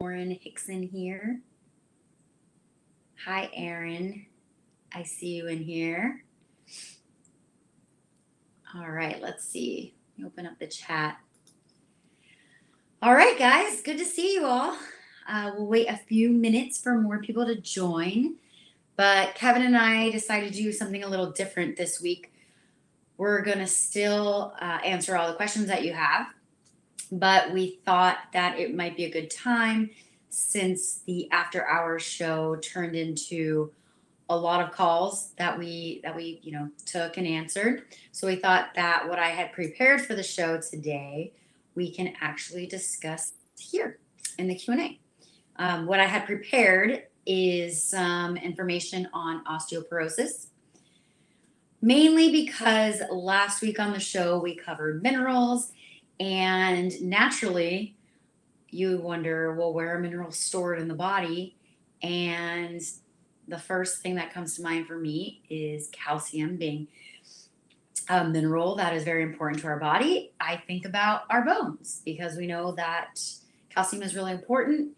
Lauren 0.00 0.30
Hickson 0.32 0.82
here. 0.82 1.40
Hi, 3.24 3.48
Aaron. 3.54 4.26
I 4.92 5.04
see 5.04 5.36
you 5.36 5.46
in 5.46 5.58
here. 5.58 6.24
All 8.74 8.90
right, 8.90 9.22
let's 9.22 9.44
see. 9.44 9.94
Let 10.18 10.18
me 10.18 10.26
open 10.26 10.46
up 10.46 10.58
the 10.58 10.66
chat. 10.66 11.18
All 13.02 13.14
right, 13.14 13.38
guys, 13.38 13.82
good 13.82 13.98
to 13.98 14.04
see 14.04 14.34
you 14.34 14.44
all. 14.44 14.76
Uh, 15.28 15.52
we'll 15.56 15.66
wait 15.66 15.88
a 15.88 15.96
few 15.96 16.28
minutes 16.30 16.80
for 16.80 17.00
more 17.00 17.20
people 17.20 17.46
to 17.46 17.60
join. 17.60 18.34
But 18.96 19.36
Kevin 19.36 19.62
and 19.62 19.76
I 19.76 20.10
decided 20.10 20.52
to 20.52 20.62
do 20.62 20.72
something 20.72 21.04
a 21.04 21.08
little 21.08 21.30
different 21.30 21.76
this 21.76 22.00
week. 22.00 22.32
We're 23.16 23.42
going 23.42 23.58
to 23.58 23.66
still 23.66 24.54
uh, 24.60 24.80
answer 24.84 25.16
all 25.16 25.28
the 25.28 25.36
questions 25.36 25.66
that 25.68 25.84
you 25.84 25.92
have, 25.92 26.26
but 27.10 27.52
we 27.52 27.78
thought 27.84 28.18
that 28.32 28.58
it 28.58 28.74
might 28.74 28.96
be 28.96 29.04
a 29.04 29.10
good 29.10 29.30
time 29.30 29.90
since 30.28 31.00
the 31.06 31.30
after 31.30 31.66
hours 31.66 32.02
show 32.02 32.56
turned 32.56 32.96
into 32.96 33.72
a 34.30 34.36
lot 34.36 34.60
of 34.60 34.72
calls 34.72 35.32
that 35.36 35.58
we 35.58 36.00
that 36.02 36.16
we 36.16 36.40
you 36.42 36.52
know 36.52 36.68
took 36.86 37.16
and 37.18 37.26
answered. 37.26 37.84
So 38.12 38.26
we 38.26 38.36
thought 38.36 38.70
that 38.74 39.08
what 39.08 39.18
i 39.18 39.28
had 39.28 39.52
prepared 39.52 40.00
for 40.00 40.14
the 40.14 40.22
show 40.22 40.60
today 40.60 41.32
we 41.74 41.90
can 41.90 42.14
actually 42.20 42.66
discuss 42.66 43.32
here 43.58 43.98
in 44.38 44.48
the 44.48 44.54
q&a 44.54 44.98
um, 45.56 45.86
what 45.86 46.00
i 46.00 46.06
had 46.06 46.26
prepared 46.26 47.04
is 47.26 47.82
some 47.82 48.36
information 48.36 49.08
on 49.12 49.44
osteoporosis 49.44 50.48
mainly 51.80 52.30
because 52.30 53.02
last 53.10 53.62
week 53.62 53.78
on 53.78 53.92
the 53.92 54.00
show 54.00 54.38
we 54.38 54.54
covered 54.54 55.02
minerals 55.02 55.72
and 56.20 57.00
naturally 57.02 57.96
you 58.70 58.98
wonder 58.98 59.54
well 59.54 59.72
where 59.72 59.94
are 59.94 59.98
minerals 59.98 60.38
stored 60.38 60.78
in 60.78 60.88
the 60.88 60.94
body 60.94 61.56
and 62.02 62.82
the 63.48 63.58
first 63.58 64.02
thing 64.02 64.14
that 64.16 64.32
comes 64.32 64.56
to 64.56 64.62
mind 64.62 64.86
for 64.86 64.98
me 64.98 65.42
is 65.50 65.88
calcium 65.92 66.56
being 66.56 66.88
a 68.08 68.24
mineral 68.24 68.76
that 68.76 68.94
is 68.94 69.04
very 69.04 69.22
important 69.22 69.62
to 69.62 69.66
our 69.68 69.78
body. 69.78 70.32
I 70.40 70.56
think 70.56 70.84
about 70.84 71.22
our 71.30 71.44
bones 71.44 72.02
because 72.04 72.36
we 72.36 72.46
know 72.46 72.72
that 72.72 73.20
calcium 73.70 74.02
is 74.02 74.14
really 74.14 74.32
important 74.32 74.96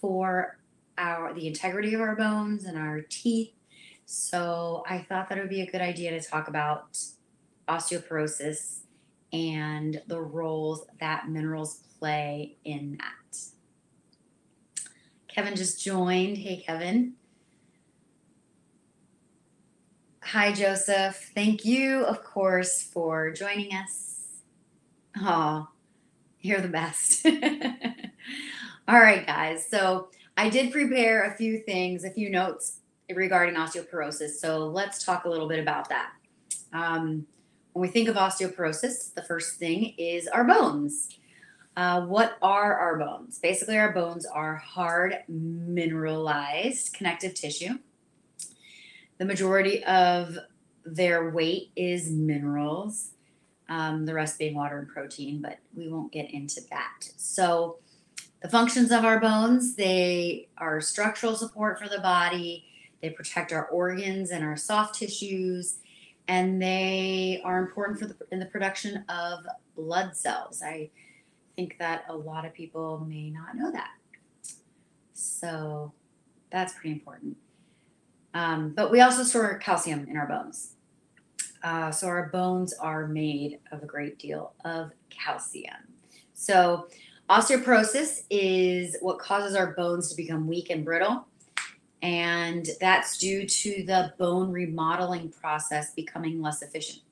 for 0.00 0.58
our 0.96 1.34
the 1.34 1.46
integrity 1.46 1.94
of 1.94 2.00
our 2.00 2.16
bones 2.16 2.64
and 2.64 2.78
our 2.78 3.02
teeth. 3.02 3.52
So 4.06 4.82
I 4.88 4.98
thought 4.98 5.28
that 5.28 5.38
it 5.38 5.42
would 5.42 5.50
be 5.50 5.60
a 5.60 5.70
good 5.70 5.82
idea 5.82 6.18
to 6.18 6.26
talk 6.26 6.48
about 6.48 6.98
osteoporosis 7.68 8.80
and 9.32 10.00
the 10.06 10.20
roles 10.20 10.86
that 11.00 11.28
minerals 11.28 11.82
play 11.98 12.56
in 12.64 12.98
that. 12.98 13.38
Kevin 15.28 15.56
just 15.56 15.82
joined. 15.82 16.38
Hey, 16.38 16.56
Kevin. 16.56 17.14
Hi, 20.22 20.52
Joseph. 20.52 21.30
Thank 21.34 21.64
you, 21.64 22.04
of 22.04 22.22
course, 22.22 22.82
for 22.82 23.30
joining 23.30 23.72
us. 23.72 24.26
Oh, 25.16 25.68
you're 26.40 26.60
the 26.60 26.68
best. 26.68 27.26
All 28.88 28.98
right, 29.00 29.26
guys. 29.26 29.66
So 29.68 30.08
I 30.36 30.50
did 30.50 30.72
prepare 30.72 31.24
a 31.24 31.36
few 31.36 31.60
things, 31.60 32.04
a 32.04 32.10
few 32.10 32.30
notes 32.30 32.80
regarding 33.14 33.54
osteoporosis. 33.54 34.32
So 34.38 34.66
let's 34.66 35.04
talk 35.04 35.24
a 35.24 35.28
little 35.28 35.48
bit 35.48 35.60
about 35.60 35.88
that. 35.88 36.12
Um, 36.72 37.26
when 37.78 37.88
we 37.88 37.92
think 37.92 38.08
of 38.08 38.16
osteoporosis, 38.16 39.14
the 39.14 39.22
first 39.22 39.56
thing 39.56 39.94
is 39.98 40.26
our 40.26 40.44
bones. 40.44 41.08
Uh, 41.76 42.02
what 42.06 42.36
are 42.42 42.76
our 42.76 42.98
bones? 42.98 43.38
Basically, 43.38 43.78
our 43.78 43.92
bones 43.92 44.26
are 44.26 44.56
hard, 44.56 45.18
mineralized 45.28 46.92
connective 46.94 47.34
tissue 47.34 47.78
the 49.18 49.24
majority 49.24 49.84
of 49.84 50.38
their 50.84 51.30
weight 51.30 51.70
is 51.76 52.10
minerals, 52.10 53.10
um, 53.68 54.06
the 54.06 54.14
rest 54.14 54.38
being 54.38 54.54
water 54.54 54.78
and 54.78 54.88
protein, 54.88 55.42
but 55.42 55.58
we 55.74 55.88
won't 55.88 56.12
get 56.12 56.30
into 56.30 56.60
that. 56.70 57.10
So, 57.16 57.78
the 58.40 58.48
functions 58.48 58.92
of 58.92 59.04
our 59.04 59.18
bones 59.18 59.74
they 59.74 60.48
are 60.56 60.80
structural 60.80 61.34
support 61.34 61.80
for 61.80 61.88
the 61.88 61.98
body, 61.98 62.64
they 63.02 63.10
protect 63.10 63.52
our 63.52 63.66
organs 63.66 64.30
and 64.30 64.44
our 64.44 64.56
soft 64.56 64.94
tissues, 64.94 65.78
and 66.28 66.60
they 66.60 67.40
are 67.44 67.58
important 67.58 67.98
for 67.98 68.06
the 68.06 68.16
in 68.30 68.38
the 68.38 68.46
production 68.46 69.04
of 69.08 69.40
blood 69.74 70.16
cells. 70.16 70.62
I 70.62 70.90
think 71.56 71.76
that 71.78 72.04
a 72.08 72.16
lot 72.16 72.44
of 72.44 72.54
people 72.54 73.04
may 73.08 73.30
not 73.30 73.56
know 73.56 73.72
that. 73.72 73.90
So, 75.14 75.92
that's 76.50 76.74
pretty 76.74 76.92
important. 76.92 77.36
Um, 78.34 78.70
but 78.70 78.90
we 78.92 79.00
also 79.00 79.24
store 79.24 79.58
calcium 79.58 80.06
in 80.08 80.16
our 80.16 80.26
bones. 80.26 80.74
Uh, 81.62 81.90
so 81.90 82.06
our 82.06 82.28
bones 82.28 82.72
are 82.74 83.06
made 83.08 83.58
of 83.72 83.82
a 83.82 83.86
great 83.86 84.18
deal 84.18 84.52
of 84.64 84.92
calcium. 85.10 85.74
So 86.34 86.86
osteoporosis 87.28 88.22
is 88.30 88.96
what 89.00 89.18
causes 89.18 89.56
our 89.56 89.74
bones 89.74 90.08
to 90.10 90.16
become 90.16 90.46
weak 90.46 90.70
and 90.70 90.84
brittle. 90.84 91.26
And 92.02 92.66
that's 92.80 93.18
due 93.18 93.46
to 93.46 93.84
the 93.84 94.12
bone 94.18 94.52
remodeling 94.52 95.30
process 95.30 95.92
becoming 95.94 96.40
less 96.40 96.62
efficient. 96.62 97.02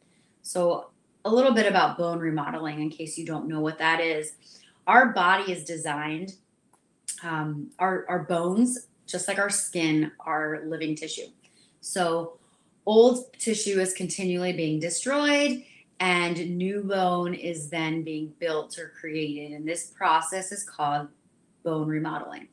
So, 0.42 0.90
a 1.24 1.30
little 1.30 1.52
bit 1.52 1.66
about 1.66 1.98
bone 1.98 2.20
remodeling 2.20 2.80
in 2.80 2.88
case 2.88 3.18
you 3.18 3.26
don't 3.26 3.48
know 3.48 3.60
what 3.60 3.78
that 3.78 4.00
is. 4.00 4.34
Our 4.86 5.12
body 5.12 5.50
is 5.50 5.64
designed, 5.64 6.34
um, 7.24 7.70
our, 7.80 8.06
our 8.08 8.20
bones 8.20 8.86
just 9.06 9.28
like 9.28 9.38
our 9.38 9.50
skin, 9.50 10.10
are 10.20 10.62
living 10.66 10.94
tissue. 10.94 11.28
So 11.80 12.38
old 12.84 13.32
tissue 13.38 13.80
is 13.80 13.92
continually 13.94 14.52
being 14.52 14.80
destroyed 14.80 15.64
and 16.00 16.56
new 16.56 16.82
bone 16.82 17.32
is 17.32 17.70
then 17.70 18.02
being 18.02 18.32
built 18.38 18.78
or 18.78 18.92
created. 19.00 19.52
And 19.52 19.66
this 19.66 19.86
process 19.86 20.52
is 20.52 20.64
called 20.64 21.08
bone 21.62 21.88
remodeling. 21.88 22.48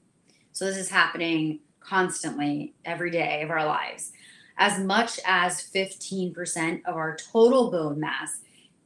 So 0.53 0.65
this 0.65 0.77
is 0.77 0.89
happening 0.89 1.59
constantly 1.83 2.73
every 2.85 3.11
day 3.11 3.41
of 3.41 3.51
our 3.51 3.65
lives. 3.65 4.11
As 4.57 4.79
much 4.79 5.19
as 5.25 5.61
15% 5.73 6.85
of 6.85 6.95
our 6.95 7.15
total 7.15 7.71
bone 7.71 7.99
mass 7.99 8.39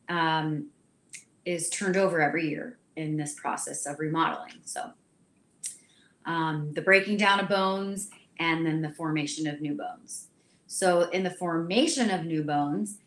um, 0.10 0.68
is 1.46 1.70
turned 1.70 1.98
over 1.98 2.22
every 2.22 2.50
year 2.50 2.78
in 2.96 3.18
this 3.18 3.34
process 3.34 3.86
of 3.86 4.00
remodeling. 4.00 4.54
So 4.64 4.92
um, 6.28 6.74
the 6.74 6.82
breaking 6.82 7.18
down 7.18 7.40
of 7.40 7.48
bones, 7.48 8.10
and 8.40 8.66
then 8.66 8.82
the 8.82 8.92
formation 8.92 9.48
of 9.48 9.62
new 9.62 9.74
bones. 9.74 10.28
So, 10.68 11.10
in 11.10 11.24
the 11.24 11.32
formation 11.32 12.12
of 12.12 12.26
new 12.26 12.44
bones, 12.44 12.98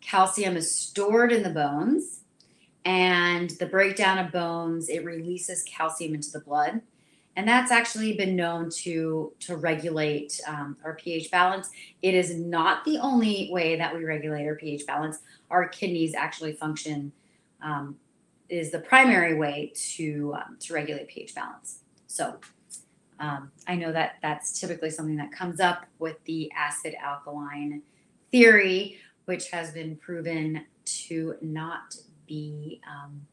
calcium 0.00 0.56
is 0.56 0.72
stored 0.72 1.32
in 1.32 1.42
the 1.42 1.50
bones, 1.50 2.20
and 2.84 3.50
the 3.50 3.66
breakdown 3.66 4.18
of 4.18 4.32
bones 4.32 4.88
it 4.88 5.04
releases 5.04 5.64
calcium 5.64 6.14
into 6.14 6.30
the 6.30 6.40
blood, 6.40 6.80
and 7.38 7.46
that's 7.46 7.70
actually 7.70 8.14
been 8.14 8.34
known 8.34 8.68
to 8.68 9.32
to 9.38 9.56
regulate 9.56 10.40
um, 10.48 10.76
our 10.84 10.96
pH 10.96 11.30
balance. 11.30 11.70
It 12.02 12.12
is 12.12 12.34
not 12.34 12.84
the 12.84 12.98
only 12.98 13.48
way 13.52 13.76
that 13.76 13.94
we 13.94 14.04
regulate 14.04 14.44
our 14.44 14.56
pH 14.56 14.84
balance. 14.86 15.20
Our 15.48 15.68
kidneys 15.68 16.14
actually 16.14 16.54
function 16.54 17.12
um, 17.62 17.94
is 18.48 18.72
the 18.72 18.80
primary 18.80 19.34
way 19.34 19.72
to 19.94 20.34
um, 20.34 20.56
to 20.58 20.74
regulate 20.74 21.06
pH 21.06 21.36
balance. 21.36 21.78
So 22.08 22.40
um, 23.20 23.52
I 23.68 23.76
know 23.76 23.92
that 23.92 24.16
that's 24.20 24.58
typically 24.58 24.90
something 24.90 25.16
that 25.18 25.30
comes 25.30 25.60
up 25.60 25.86
with 26.00 26.16
the 26.24 26.50
acid 26.56 26.96
alkaline 27.00 27.82
theory, 28.32 28.98
which 29.26 29.48
has 29.52 29.70
been 29.70 29.94
proven 29.94 30.66
to 31.06 31.36
not 31.40 31.94
be 32.26 32.80
um, 32.84 33.24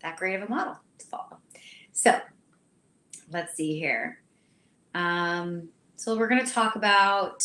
that 0.00 0.16
great 0.16 0.36
of 0.36 0.42
a 0.42 0.48
model 0.48 0.78
to 0.96 1.06
follow. 1.06 1.36
So 1.92 2.18
let's 3.30 3.54
see 3.54 3.78
here. 3.78 4.20
Um, 4.94 5.68
so 5.96 6.16
we're 6.16 6.28
going 6.28 6.44
to 6.44 6.52
talk 6.52 6.76
about 6.76 7.44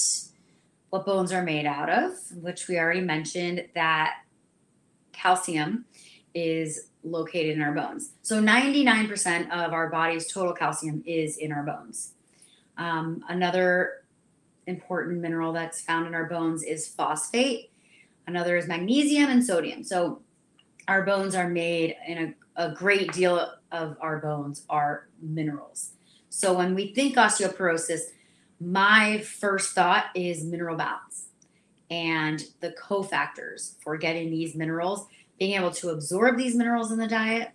what 0.90 1.06
bones 1.06 1.32
are 1.32 1.44
made 1.44 1.66
out 1.66 1.90
of, 1.90 2.14
which 2.42 2.68
we 2.68 2.78
already 2.78 3.02
mentioned 3.02 3.66
that 3.76 4.22
calcium 5.14 5.86
is 6.34 6.90
located 7.04 7.56
in 7.56 7.62
our 7.62 7.74
bones. 7.74 8.12
So 8.22 8.42
99% 8.42 9.50
of 9.52 9.74
our 9.74 9.90
body's 9.90 10.32
total 10.32 10.54
calcium 10.54 11.04
is 11.06 11.38
in 11.38 11.52
our 11.52 11.64
bones. 11.64 12.14
Um, 12.78 13.24
another 13.28 14.04
important 14.68 15.20
mineral 15.20 15.54
that's 15.54 15.82
found 15.82 16.08
in 16.08 16.14
our 16.14 16.26
bones 16.26 16.64
is 16.64 16.88
phosphate. 16.88 17.72
Another 18.28 18.58
is 18.58 18.68
magnesium 18.68 19.30
and 19.30 19.44
sodium. 19.44 19.84
So 19.84 20.22
our 20.88 21.04
bones 21.04 21.36
are 21.36 21.50
made 21.50 21.96
in 22.08 22.36
a, 22.58 22.68
a 22.68 22.74
great 22.74 23.12
deal 23.14 23.52
of 23.72 23.98
our 24.02 24.20
bones 24.20 24.66
are 24.70 25.08
minerals. 25.22 25.92
So 26.30 26.54
when 26.54 26.76
we 26.76 26.94
think 26.94 27.16
osteoporosis, 27.16 28.02
my 28.60 29.20
first 29.20 29.74
thought 29.74 30.06
is 30.16 30.44
mineral 30.44 30.78
balance 30.78 31.28
and 31.90 32.44
the 32.62 32.72
cofactors 32.72 33.76
for 33.84 33.98
getting 33.98 34.30
these 34.32 34.56
minerals 34.56 35.08
being 35.38 35.54
able 35.54 35.72
to 35.72 35.90
absorb 35.90 36.38
these 36.38 36.56
minerals 36.56 36.92
in 36.92 37.00
the 37.00 37.08
diet 37.08 37.50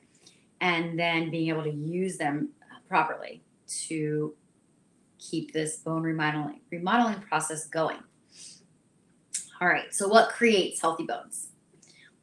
and 0.60 0.98
then 0.98 1.30
being 1.30 1.48
able 1.48 1.62
to 1.62 1.70
use 1.70 2.16
them 2.18 2.48
properly 2.88 3.42
to 3.66 4.34
keep 5.18 5.52
this 5.52 5.76
bone 5.76 6.02
remodeling 6.02 6.60
remodeling 6.70 7.20
process 7.20 7.66
going. 7.66 7.98
All 9.60 9.68
right, 9.68 9.94
so 9.94 10.08
what 10.08 10.28
creates 10.30 10.80
healthy 10.80 11.04
bones? 11.04 11.48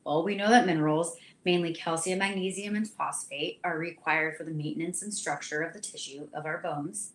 Well, 0.06 0.24
we 0.24 0.36
know 0.36 0.50
that 0.50 0.66
minerals, 0.66 1.16
mainly 1.46 1.74
calcium, 1.74 2.20
magnesium, 2.20 2.76
and 2.76 2.88
phosphate, 2.88 3.60
are 3.64 3.78
required 3.78 4.38
for 4.38 4.44
the 4.44 4.52
maintenance 4.52 5.02
and 5.02 5.14
structure 5.14 5.62
of 5.62 5.74
the 5.74 5.80
tissue 5.80 6.28
of 6.34 6.46
our 6.46 6.60
bones. 6.60 7.12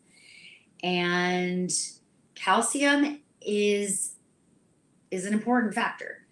And 0.83 1.73
calcium 2.35 3.21
is 3.41 4.15
is 5.11 5.25
an 5.25 5.33
important 5.33 5.75
factor. 5.75 6.27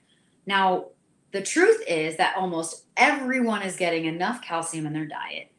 Now, 0.45 0.89
the 1.33 1.43
truth 1.43 1.83
is 1.89 2.17
that 2.19 2.37
almost 2.37 2.85
everyone 2.97 3.63
is 3.63 3.77
getting 3.77 4.05
enough 4.05 4.43
calcium 4.43 4.87
in 4.87 4.93
their 4.93 5.07
diet, 5.07 5.51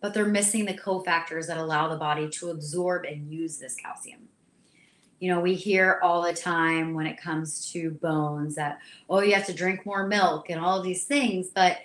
but 0.00 0.14
they're 0.14 0.26
missing 0.26 0.64
the 0.64 0.74
cofactors 0.74 1.46
that 1.46 1.58
allow 1.58 1.88
the 1.88 1.96
body 1.96 2.28
to 2.30 2.50
absorb 2.50 3.04
and 3.04 3.30
use 3.30 3.58
this 3.58 3.74
calcium. 3.74 4.28
You 5.20 5.32
know, 5.32 5.40
we 5.40 5.54
hear 5.54 5.98
all 6.02 6.22
the 6.22 6.32
time 6.32 6.94
when 6.94 7.06
it 7.06 7.20
comes 7.20 7.70
to 7.72 7.90
bones 7.90 8.54
that, 8.54 8.78
oh, 9.10 9.20
you 9.20 9.34
have 9.34 9.46
to 9.46 9.54
drink 9.54 9.84
more 9.84 10.06
milk 10.06 10.50
and 10.50 10.60
all 10.60 10.80
these 10.80 11.04
things. 11.04 11.48
But, 11.48 11.78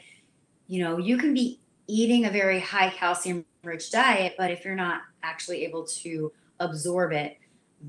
you 0.67 0.83
know, 0.83 0.97
you 0.97 1.17
can 1.17 1.33
be 1.33 1.59
eating 1.87 2.25
a 2.25 2.29
very 2.29 2.59
high 2.59 2.89
calcium 2.89 3.45
rich 3.63 3.91
diet, 3.91 4.35
but 4.37 4.51
if 4.51 4.63
you're 4.63 4.75
not 4.75 5.01
actually 5.23 5.63
able 5.63 5.85
to 5.85 6.31
absorb 6.59 7.11
it, 7.11 7.37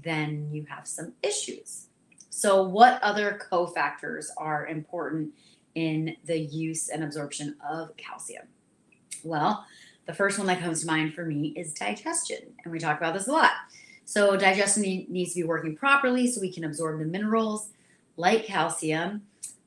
then 0.02 0.48
you 0.50 0.64
have 0.68 0.86
some 0.86 1.12
issues. 1.22 1.86
So, 2.30 2.64
what 2.64 3.00
other 3.02 3.40
cofactors 3.50 4.26
are 4.36 4.66
important 4.66 5.32
in 5.74 6.16
the 6.24 6.38
use 6.38 6.88
and 6.88 7.04
absorption 7.04 7.56
of 7.68 7.96
calcium? 7.96 8.46
Well, 9.22 9.64
the 10.06 10.14
first 10.14 10.38
one 10.38 10.46
that 10.48 10.60
comes 10.60 10.80
to 10.80 10.86
mind 10.86 11.14
for 11.14 11.24
me 11.24 11.54
is 11.56 11.72
digestion. 11.72 12.38
And 12.64 12.72
we 12.72 12.78
talk 12.78 12.98
about 12.98 13.14
this 13.14 13.28
a 13.28 13.32
lot. 13.32 13.52
So, 14.04 14.36
digestion 14.36 14.82
needs 14.82 15.34
to 15.34 15.40
be 15.40 15.44
working 15.44 15.76
properly 15.76 16.30
so 16.30 16.40
we 16.40 16.52
can 16.52 16.64
absorb 16.64 16.98
the 16.98 17.06
minerals 17.06 17.70
like 18.16 18.44
calcium. 18.44 19.22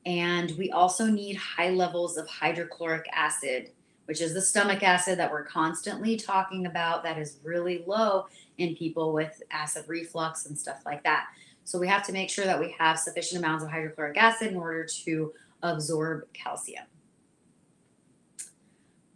And 0.06 0.52
we 0.56 0.70
also 0.70 1.06
need 1.06 1.36
high 1.36 1.70
levels 1.70 2.16
of 2.16 2.28
hydrochloric 2.28 3.06
acid, 3.12 3.70
which 4.06 4.20
is 4.20 4.32
the 4.32 4.40
stomach 4.40 4.82
acid 4.82 5.18
that 5.18 5.30
we're 5.30 5.44
constantly 5.44 6.16
talking 6.16 6.66
about, 6.66 7.02
that 7.02 7.18
is 7.18 7.38
really 7.42 7.84
low 7.86 8.26
in 8.56 8.74
people 8.74 9.12
with 9.12 9.42
acid 9.50 9.84
reflux 9.86 10.46
and 10.46 10.58
stuff 10.58 10.80
like 10.86 11.02
that. 11.02 11.26
So 11.64 11.78
we 11.78 11.88
have 11.88 12.06
to 12.06 12.12
make 12.12 12.30
sure 12.30 12.46
that 12.46 12.58
we 12.58 12.74
have 12.78 12.98
sufficient 12.98 13.44
amounts 13.44 13.62
of 13.62 13.70
hydrochloric 13.70 14.16
acid 14.16 14.48
in 14.48 14.56
order 14.56 14.86
to 15.04 15.34
absorb 15.62 16.32
calcium. 16.32 16.84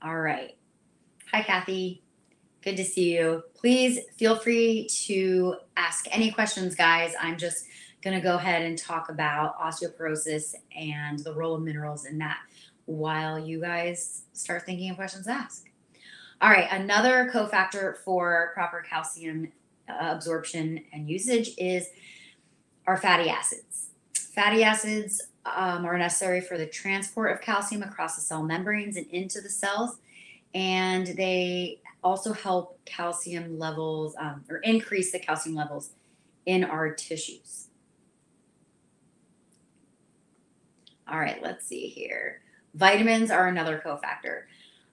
All 0.02 0.20
right. 0.20 0.56
Hi, 1.32 1.42
Kathy. 1.42 2.02
Good 2.62 2.76
to 2.76 2.84
see 2.84 3.12
you. 3.16 3.42
Please 3.54 3.98
feel 4.16 4.36
free 4.36 4.86
to 5.06 5.56
ask 5.76 6.06
any 6.12 6.30
questions, 6.30 6.76
guys. 6.76 7.12
I'm 7.20 7.36
just 7.36 7.66
going 8.02 8.16
to 8.16 8.22
go 8.22 8.36
ahead 8.36 8.62
and 8.62 8.78
talk 8.78 9.08
about 9.08 9.58
osteoporosis 9.58 10.54
and 10.76 11.18
the 11.18 11.34
role 11.34 11.56
of 11.56 11.62
minerals 11.62 12.04
in 12.04 12.18
that 12.18 12.38
while 12.86 13.36
you 13.36 13.60
guys 13.60 14.22
start 14.32 14.64
thinking 14.64 14.90
of 14.90 14.96
questions 14.96 15.26
to 15.26 15.32
ask. 15.32 15.68
All 16.40 16.50
right, 16.50 16.68
another 16.70 17.30
cofactor 17.34 17.96
for 17.98 18.52
proper 18.54 18.80
calcium 18.88 19.50
uh, 19.88 19.94
absorption 20.00 20.84
and 20.92 21.10
usage 21.10 21.50
is 21.58 21.88
our 22.86 22.96
fatty 22.96 23.28
acids. 23.28 23.88
Fatty 24.14 24.62
acids 24.62 25.20
um, 25.46 25.84
are 25.84 25.98
necessary 25.98 26.40
for 26.40 26.58
the 26.58 26.66
transport 26.66 27.32
of 27.32 27.40
calcium 27.40 27.82
across 27.82 28.14
the 28.14 28.20
cell 28.20 28.44
membranes 28.44 28.96
and 28.96 29.06
into 29.08 29.40
the 29.40 29.50
cells, 29.50 29.98
and 30.54 31.08
they 31.08 31.80
also 32.02 32.32
help 32.32 32.84
calcium 32.84 33.58
levels 33.58 34.14
um, 34.18 34.44
or 34.48 34.58
increase 34.58 35.12
the 35.12 35.18
calcium 35.18 35.54
levels 35.54 35.90
in 36.46 36.64
our 36.64 36.92
tissues. 36.92 37.68
All 41.08 41.18
right, 41.18 41.42
let's 41.42 41.66
see 41.66 41.88
here. 41.88 42.40
Vitamins 42.74 43.30
are 43.30 43.48
another 43.48 43.82
cofactor. 43.84 44.44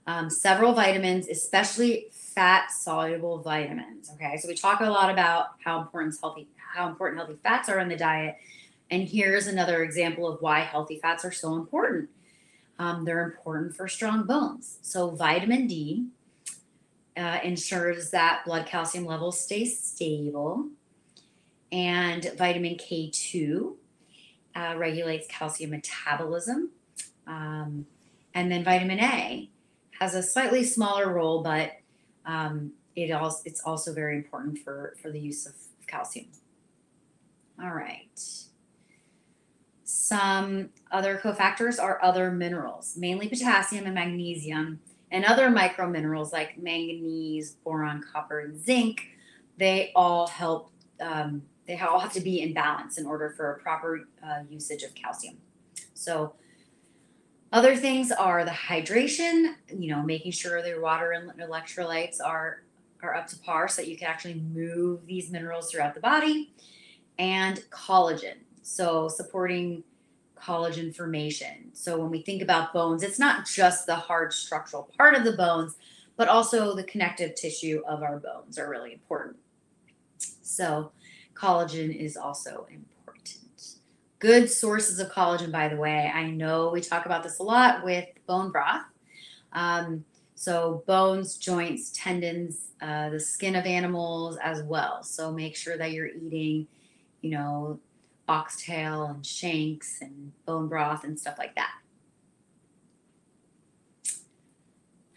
Um, 0.05 0.29
several 0.29 0.73
vitamins, 0.73 1.27
especially 1.27 2.07
fat 2.11 2.71
soluble 2.71 3.41
vitamins. 3.41 4.09
Okay, 4.15 4.37
so 4.37 4.47
we 4.47 4.55
talk 4.55 4.81
a 4.81 4.85
lot 4.85 5.09
about 5.09 5.49
how 5.63 5.79
important 5.81 6.15
healthy 6.19 6.47
how 6.73 6.87
important 6.87 7.19
healthy 7.19 7.39
fats 7.41 7.69
are 7.69 7.79
in 7.79 7.89
the 7.89 7.95
diet. 7.95 8.37
And 8.91 9.07
here's 9.07 9.47
another 9.47 9.83
example 9.83 10.27
of 10.27 10.41
why 10.41 10.61
healthy 10.61 10.99
fats 10.99 11.23
are 11.25 11.31
so 11.31 11.55
important. 11.55 12.09
Um, 12.79 13.05
they're 13.05 13.23
important 13.23 13.75
for 13.75 13.87
strong 13.87 14.25
bones. 14.25 14.79
So, 14.81 15.09
vitamin 15.11 15.67
D 15.67 16.07
uh, 17.19 17.39
ensures 17.43 18.11
that 18.11 18.43
blood 18.45 18.65
calcium 18.65 19.05
levels 19.05 19.39
stay 19.39 19.65
stable, 19.65 20.69
and 21.71 22.31
vitamin 22.37 22.75
K2 22.75 23.75
uh, 24.55 24.75
regulates 24.77 25.27
calcium 25.27 25.71
metabolism. 25.71 26.69
Um, 27.27 27.85
and 28.33 28.51
then 28.51 28.63
vitamin 28.63 28.99
A 28.99 29.49
has 29.99 30.15
a 30.15 30.23
slightly 30.23 30.63
smaller 30.63 31.11
role, 31.11 31.43
but 31.43 31.73
um, 32.25 32.71
it 32.95 33.11
also 33.11 33.41
it's 33.45 33.61
also 33.61 33.93
very 33.93 34.15
important 34.15 34.59
for 34.59 34.95
for 35.01 35.11
the 35.11 35.19
use 35.19 35.45
of 35.45 35.53
calcium. 35.87 36.27
All 37.61 37.73
right. 37.73 38.07
Some 39.83 40.69
other 40.91 41.17
cofactors 41.17 41.81
are 41.81 41.99
other 42.01 42.31
minerals, 42.31 42.95
mainly 42.95 43.27
potassium 43.27 43.85
and 43.85 43.95
magnesium, 43.95 44.79
and 45.11 45.25
other 45.25 45.49
micro 45.49 45.89
minerals 45.89 46.31
like 46.31 46.57
manganese, 46.57 47.51
boron, 47.63 48.03
copper, 48.13 48.39
and 48.39 48.59
zinc. 48.59 49.01
They 49.57 49.91
all 49.95 50.27
help. 50.27 50.71
Um, 51.01 51.43
they 51.67 51.77
all 51.79 51.99
have 51.99 52.13
to 52.13 52.21
be 52.21 52.41
in 52.41 52.53
balance 52.53 52.97
in 52.97 53.05
order 53.05 53.29
for 53.35 53.53
a 53.53 53.59
proper 53.59 54.07
uh, 54.23 54.41
usage 54.49 54.83
of 54.83 54.95
calcium. 54.95 55.37
So, 55.93 56.33
other 57.51 57.75
things 57.75 58.11
are 58.11 58.45
the 58.45 58.51
hydration. 58.51 59.55
You 59.75 59.95
know, 59.95 60.03
making 60.03 60.31
sure 60.31 60.61
the 60.61 60.79
water 60.79 61.11
and 61.11 61.31
electrolytes 61.39 62.17
are 62.23 62.63
are 63.01 63.15
up 63.15 63.27
to 63.27 63.39
par 63.39 63.67
so 63.67 63.81
that 63.81 63.87
you 63.87 63.97
can 63.97 64.07
actually 64.07 64.35
move 64.35 65.05
these 65.05 65.31
minerals 65.31 65.71
throughout 65.71 65.93
the 65.93 66.01
body 66.01 66.53
and 67.17 67.63
collagen. 67.69 68.35
So, 68.61 69.07
supporting 69.07 69.83
collagen 70.41 70.95
formation. 70.95 71.69
So, 71.73 71.99
when 71.99 72.09
we 72.09 72.21
think 72.21 72.41
about 72.41 72.73
bones, 72.73 73.03
it's 73.03 73.19
not 73.19 73.45
just 73.45 73.85
the 73.85 73.95
hard 73.95 74.33
structural 74.33 74.89
part 74.97 75.15
of 75.15 75.23
the 75.23 75.33
bones, 75.33 75.75
but 76.17 76.27
also 76.27 76.75
the 76.75 76.83
connective 76.83 77.35
tissue 77.35 77.81
of 77.87 78.03
our 78.03 78.19
bones 78.19 78.57
are 78.57 78.69
really 78.69 78.93
important. 78.93 79.37
So, 80.41 80.91
collagen 81.33 81.95
is 81.95 82.17
also 82.17 82.67
important. 82.69 83.75
Good 84.19 84.49
sources 84.49 84.99
of 84.99 85.09
collagen, 85.11 85.51
by 85.51 85.69
the 85.69 85.77
way. 85.77 86.11
I 86.13 86.29
know 86.29 86.69
we 86.71 86.81
talk 86.81 87.05
about 87.05 87.23
this 87.23 87.39
a 87.39 87.43
lot 87.43 87.83
with 87.83 88.05
bone 88.27 88.51
broth. 88.51 88.83
Um, 89.53 90.03
so, 90.35 90.83
bones, 90.87 91.37
joints, 91.37 91.91
tendons, 91.93 92.71
uh, 92.81 93.09
the 93.09 93.19
skin 93.19 93.55
of 93.55 93.65
animals 93.65 94.37
as 94.41 94.63
well. 94.63 95.03
So, 95.03 95.31
make 95.31 95.55
sure 95.55 95.77
that 95.77 95.91
you're 95.91 96.07
eating 96.07 96.67
you 97.21 97.31
know, 97.31 97.79
oxtail 98.29 99.03
and 99.05 99.25
shanks 99.25 100.01
and 100.01 100.31
bone 100.45 100.67
broth 100.67 101.03
and 101.03 101.19
stuff 101.19 101.37
like 101.37 101.55
that. 101.55 101.73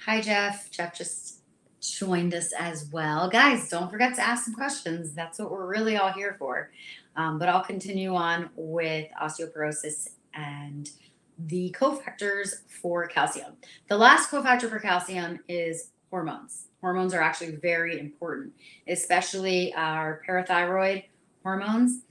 Hi, 0.05 0.21
Jeff. 0.21 0.71
Jeff 0.71 0.97
just 0.97 1.43
joined 1.81 2.35
us 2.35 2.53
as 2.59 2.87
well. 2.91 3.29
Guys, 3.29 3.69
don't 3.69 3.91
forget 3.91 4.15
to 4.17 4.23
ask 4.23 4.45
some 4.45 4.55
questions. 4.55 5.13
That's 5.13 5.39
what 5.39 5.51
we're 5.51 5.67
really 5.67 5.97
all 5.97 6.13
here 6.13 6.35
for. 6.39 6.71
Um, 7.15 7.39
but 7.39 7.49
I'll 7.49 7.63
continue 7.63 8.15
on 8.15 8.51
with 8.57 9.09
osteoporosis 9.21 10.09
and 10.35 10.91
the 11.39 11.75
cofactors 11.79 12.69
for 12.69 13.07
calcium. 13.07 13.53
The 13.89 13.97
last 13.97 14.31
cofactor 14.31 14.69
for 14.69 14.79
calcium 14.79 15.41
is 15.49 15.91
hormones. 16.11 16.67
Hormones 16.81 17.15
are 17.15 17.23
actually 17.23 17.57
very 17.57 18.01
important, 18.01 18.53
especially 18.89 19.73
our 19.75 20.23
parathyroid 20.27 21.05
hormones. 21.43 22.03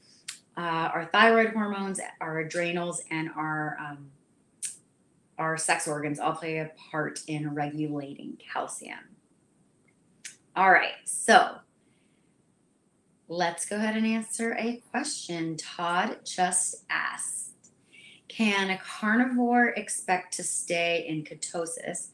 Uh, 0.57 0.89
our 0.93 1.09
thyroid 1.11 1.53
hormones, 1.53 1.99
our 2.19 2.39
adrenals, 2.39 3.01
and 3.09 3.29
our 3.35 3.77
um, 3.79 4.11
our 5.37 5.57
sex 5.57 5.87
organs 5.87 6.19
all 6.19 6.33
play 6.33 6.57
a 6.57 6.71
part 6.91 7.21
in 7.27 7.53
regulating 7.55 8.37
calcium. 8.37 8.99
All 10.55 10.71
right, 10.71 10.93
so 11.05 11.55
let's 13.27 13.65
go 13.65 13.77
ahead 13.77 13.95
and 13.95 14.05
answer 14.05 14.55
a 14.59 14.83
question. 14.91 15.55
Todd 15.57 16.17
just 16.25 16.83
asked 16.89 17.71
Can 18.27 18.69
a 18.69 18.77
carnivore 18.77 19.67
expect 19.69 20.35
to 20.35 20.43
stay 20.43 21.05
in 21.07 21.23
ketosis, 21.23 22.09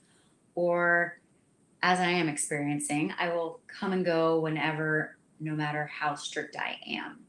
or 0.56 1.20
as 1.82 2.00
I 2.00 2.10
am 2.10 2.30
experiencing, 2.30 3.14
I 3.20 3.30
will 3.30 3.60
come 3.68 3.94
and 3.94 4.06
go 4.06 4.40
whenever 4.40 5.18
no 5.40 5.54
matter 5.54 5.86
how 5.86 6.16
strict 6.16 6.56
I 6.56 6.78
am? 6.88 7.27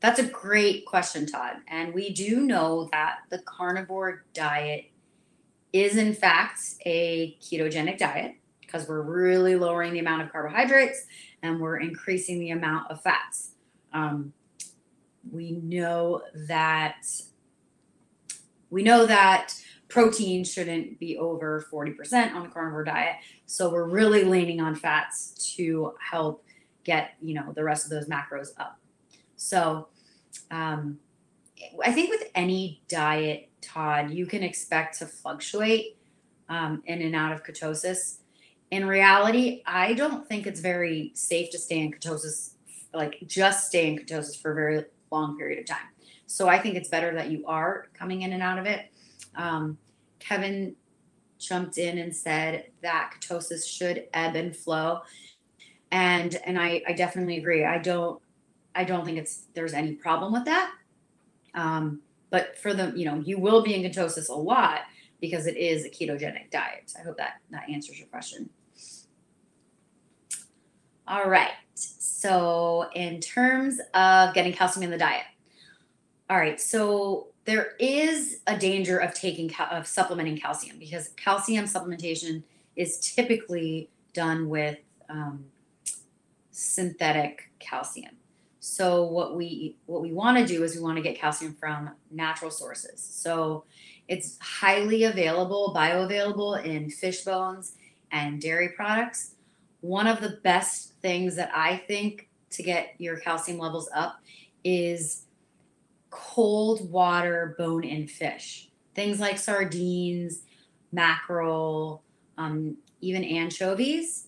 That's 0.00 0.18
a 0.18 0.24
great 0.24 0.86
question, 0.86 1.26
Todd. 1.26 1.56
And 1.68 1.92
we 1.92 2.10
do 2.10 2.40
know 2.40 2.88
that 2.92 3.18
the 3.30 3.38
carnivore 3.40 4.24
diet 4.32 4.86
is, 5.72 5.96
in 5.96 6.14
fact, 6.14 6.60
a 6.86 7.36
ketogenic 7.40 7.98
diet. 7.98 8.36
because 8.60 8.86
we're 8.88 9.02
really 9.02 9.56
lowering 9.56 9.92
the 9.92 9.98
amount 9.98 10.22
of 10.22 10.30
carbohydrates 10.30 11.04
and 11.42 11.60
we're 11.60 11.78
increasing 11.78 12.38
the 12.38 12.50
amount 12.50 12.88
of 12.88 13.02
fats. 13.02 13.50
Um, 13.92 14.32
we 15.30 15.50
know 15.52 16.22
that 16.46 17.04
we 18.70 18.84
know 18.84 19.06
that 19.06 19.52
protein 19.88 20.44
shouldn't 20.44 21.00
be 21.00 21.18
over 21.18 21.66
40% 21.72 22.32
on 22.32 22.44
the 22.44 22.48
carnivore 22.48 22.84
diet. 22.84 23.16
So 23.46 23.70
we're 23.70 23.88
really 23.88 24.22
leaning 24.24 24.60
on 24.60 24.76
fats 24.76 25.54
to 25.56 25.94
help 25.98 26.44
get, 26.84 27.14
you 27.20 27.34
know, 27.34 27.52
the 27.52 27.64
rest 27.64 27.84
of 27.84 27.90
those 27.90 28.06
macros 28.06 28.50
up. 28.58 28.79
So 29.40 29.88
um, 30.50 30.98
I 31.82 31.92
think 31.92 32.10
with 32.10 32.24
any 32.34 32.82
diet, 32.88 33.48
Todd, 33.62 34.10
you 34.10 34.26
can 34.26 34.42
expect 34.42 34.98
to 34.98 35.06
fluctuate 35.06 35.96
um, 36.50 36.82
in 36.84 37.00
and 37.00 37.16
out 37.16 37.32
of 37.32 37.42
ketosis. 37.42 38.18
In 38.70 38.86
reality, 38.86 39.62
I 39.64 39.94
don't 39.94 40.28
think 40.28 40.46
it's 40.46 40.60
very 40.60 41.12
safe 41.14 41.50
to 41.50 41.58
stay 41.58 41.80
in 41.80 41.90
ketosis, 41.90 42.52
like 42.92 43.16
just 43.26 43.68
stay 43.68 43.88
in 43.88 43.98
ketosis 43.98 44.40
for 44.40 44.52
a 44.52 44.54
very 44.54 44.84
long 45.10 45.38
period 45.38 45.58
of 45.60 45.66
time. 45.66 45.88
So 46.26 46.46
I 46.46 46.58
think 46.58 46.76
it's 46.76 46.88
better 46.90 47.14
that 47.14 47.30
you 47.30 47.44
are 47.46 47.88
coming 47.94 48.22
in 48.22 48.34
and 48.34 48.42
out 48.42 48.58
of 48.58 48.66
it. 48.66 48.92
Um, 49.36 49.78
Kevin 50.18 50.76
jumped 51.38 51.78
in 51.78 51.96
and 51.96 52.14
said 52.14 52.66
that 52.82 53.14
ketosis 53.16 53.66
should 53.66 54.04
ebb 54.12 54.36
and 54.36 54.54
flow, 54.54 55.00
and 55.90 56.38
and 56.44 56.60
I, 56.60 56.82
I 56.86 56.92
definitely 56.92 57.38
agree. 57.38 57.64
I 57.64 57.78
don't 57.78 58.20
I 58.74 58.84
don't 58.84 59.04
think 59.04 59.18
it's 59.18 59.44
there's 59.54 59.74
any 59.74 59.92
problem 59.92 60.32
with 60.32 60.44
that. 60.44 60.72
Um, 61.54 62.00
but 62.30 62.56
for 62.58 62.72
the 62.72 62.92
you 62.96 63.04
know 63.04 63.16
you 63.16 63.38
will 63.38 63.62
be 63.62 63.74
in 63.74 63.82
ketosis 63.82 64.28
a 64.28 64.34
lot 64.34 64.82
because 65.20 65.46
it 65.46 65.56
is 65.56 65.84
a 65.84 65.90
ketogenic 65.90 66.50
diet. 66.50 66.92
I 66.98 67.02
hope 67.02 67.16
that 67.18 67.40
that 67.50 67.68
answers 67.68 67.98
your 67.98 68.08
question. 68.08 68.50
All 71.06 71.28
right. 71.28 71.52
So 71.74 72.88
in 72.94 73.20
terms 73.20 73.80
of 73.94 74.32
getting 74.34 74.52
calcium 74.52 74.84
in 74.84 74.90
the 74.90 74.98
diet, 74.98 75.24
all 76.28 76.36
right. 76.36 76.60
So 76.60 77.28
there 77.44 77.72
is 77.80 78.40
a 78.46 78.56
danger 78.56 78.98
of 78.98 79.12
taking 79.14 79.52
of 79.72 79.86
supplementing 79.86 80.38
calcium 80.38 80.78
because 80.78 81.08
calcium 81.16 81.64
supplementation 81.64 82.44
is 82.76 83.00
typically 83.00 83.90
done 84.12 84.48
with 84.48 84.78
um, 85.08 85.46
synthetic 86.52 87.50
calcium. 87.58 88.19
So 88.60 89.04
what 89.04 89.36
we 89.36 89.76
what 89.86 90.02
we 90.02 90.12
want 90.12 90.36
to 90.36 90.46
do 90.46 90.62
is 90.62 90.74
we 90.74 90.82
want 90.82 90.96
to 90.96 91.02
get 91.02 91.18
calcium 91.18 91.54
from 91.58 91.90
natural 92.10 92.50
sources. 92.50 93.02
So 93.02 93.64
it's 94.06 94.38
highly 94.40 95.04
available, 95.04 95.72
bioavailable 95.74 96.64
in 96.64 96.90
fish 96.90 97.22
bones 97.22 97.72
and 98.12 98.40
dairy 98.40 98.68
products. 98.70 99.34
One 99.80 100.06
of 100.06 100.20
the 100.20 100.40
best 100.42 100.92
things 101.00 101.36
that 101.36 101.50
I 101.54 101.78
think 101.88 102.28
to 102.50 102.62
get 102.62 102.94
your 102.98 103.16
calcium 103.16 103.58
levels 103.58 103.88
up 103.94 104.20
is 104.62 105.24
cold 106.10 106.90
water 106.90 107.54
bone 107.56 107.84
in 107.84 108.06
fish. 108.06 108.68
Things 108.94 109.20
like 109.20 109.38
sardines, 109.38 110.42
mackerel, 110.92 112.02
um, 112.36 112.76
even 113.00 113.24
anchovies. 113.24 114.26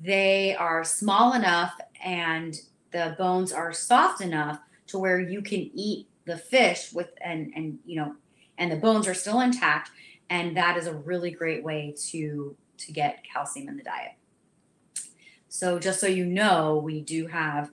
They 0.00 0.54
are 0.54 0.84
small 0.84 1.34
enough 1.34 1.74
and 2.02 2.58
the 2.94 3.16
bones 3.18 3.52
are 3.52 3.72
soft 3.72 4.20
enough 4.20 4.60
to 4.86 4.98
where 4.98 5.18
you 5.20 5.42
can 5.42 5.68
eat 5.74 6.06
the 6.26 6.38
fish 6.38 6.92
with 6.92 7.10
and 7.20 7.52
and 7.54 7.78
you 7.84 7.96
know 7.96 8.14
and 8.56 8.70
the 8.70 8.76
bones 8.76 9.08
are 9.08 9.14
still 9.14 9.40
intact 9.40 9.90
and 10.30 10.56
that 10.56 10.76
is 10.76 10.86
a 10.86 10.94
really 10.94 11.32
great 11.32 11.62
way 11.64 11.92
to 12.10 12.56
to 12.78 12.92
get 12.92 13.24
calcium 13.30 13.68
in 13.68 13.76
the 13.76 13.82
diet. 13.82 14.12
So 15.48 15.78
just 15.78 16.00
so 16.00 16.06
you 16.06 16.24
know 16.24 16.80
we 16.82 17.00
do 17.00 17.26
have 17.26 17.70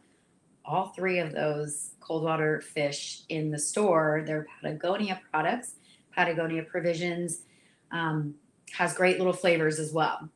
all 0.65 0.87
three 0.89 1.19
of 1.19 1.31
those 1.33 1.91
cold 1.99 2.23
water 2.23 2.61
fish 2.61 3.21
in 3.29 3.51
the 3.51 3.59
store. 3.59 4.23
They're 4.25 4.47
patagonia 4.61 5.21
products. 5.31 5.75
Patagonia 6.15 6.63
provisions 6.63 7.43
um, 7.91 8.35
has 8.73 8.93
great 8.93 9.17
little 9.17 9.33
flavors 9.33 9.79
as 9.79 9.93
well 9.93 10.29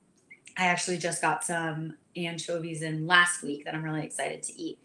i 0.58 0.66
actually 0.66 0.98
just 0.98 1.22
got 1.22 1.44
some 1.44 1.96
anchovies 2.16 2.82
in 2.82 3.08
last 3.08 3.44
week 3.44 3.66
that 3.66 3.74
i'm 3.74 3.84
really 3.84 4.04
excited 4.04 4.42
to 4.44 4.54
eat 4.60 4.80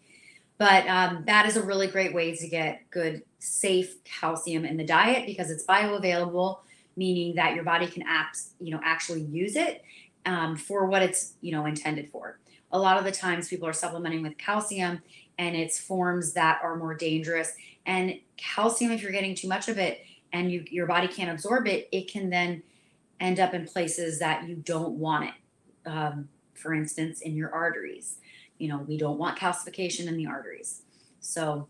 but 0.61 0.87
um, 0.87 1.23
that 1.25 1.47
is 1.47 1.57
a 1.57 1.63
really 1.63 1.87
great 1.87 2.13
way 2.13 2.35
to 2.35 2.47
get 2.47 2.87
good, 2.91 3.23
safe 3.39 3.95
calcium 4.03 4.63
in 4.63 4.77
the 4.77 4.83
diet 4.83 5.25
because 5.25 5.49
it's 5.49 5.65
bioavailable, 5.65 6.59
meaning 6.95 7.33
that 7.33 7.55
your 7.55 7.63
body 7.63 7.87
can 7.87 8.03
act, 8.05 8.37
you 8.59 8.69
know, 8.69 8.79
actually 8.83 9.21
use 9.21 9.55
it 9.55 9.83
um, 10.27 10.55
for 10.55 10.85
what 10.85 11.01
it's, 11.01 11.33
you 11.41 11.51
know, 11.51 11.65
intended 11.65 12.11
for. 12.11 12.37
A 12.71 12.77
lot 12.77 12.99
of 12.99 13.05
the 13.05 13.11
times, 13.11 13.47
people 13.47 13.67
are 13.67 13.73
supplementing 13.73 14.21
with 14.21 14.37
calcium, 14.37 15.01
and 15.39 15.55
it's 15.55 15.79
forms 15.79 16.33
that 16.33 16.59
are 16.61 16.75
more 16.75 16.93
dangerous. 16.93 17.53
And 17.87 18.19
calcium, 18.37 18.91
if 18.91 19.01
you're 19.01 19.11
getting 19.11 19.33
too 19.33 19.47
much 19.47 19.67
of 19.67 19.79
it 19.79 20.01
and 20.31 20.51
you, 20.51 20.63
your 20.69 20.85
body 20.85 21.07
can't 21.07 21.31
absorb 21.31 21.65
it, 21.67 21.89
it 21.91 22.07
can 22.07 22.29
then 22.29 22.61
end 23.19 23.39
up 23.39 23.55
in 23.55 23.65
places 23.65 24.19
that 24.19 24.47
you 24.47 24.57
don't 24.57 24.99
want 24.99 25.25
it. 25.29 25.33
Um, 25.85 26.29
for 26.53 26.73
instance, 26.73 27.21
in 27.21 27.35
your 27.35 27.53
arteries 27.53 28.17
you 28.61 28.67
know, 28.67 28.77
we 28.87 28.95
don't 28.95 29.17
want 29.17 29.39
calcification 29.39 30.07
in 30.07 30.15
the 30.15 30.27
arteries. 30.27 30.83
So 31.19 31.67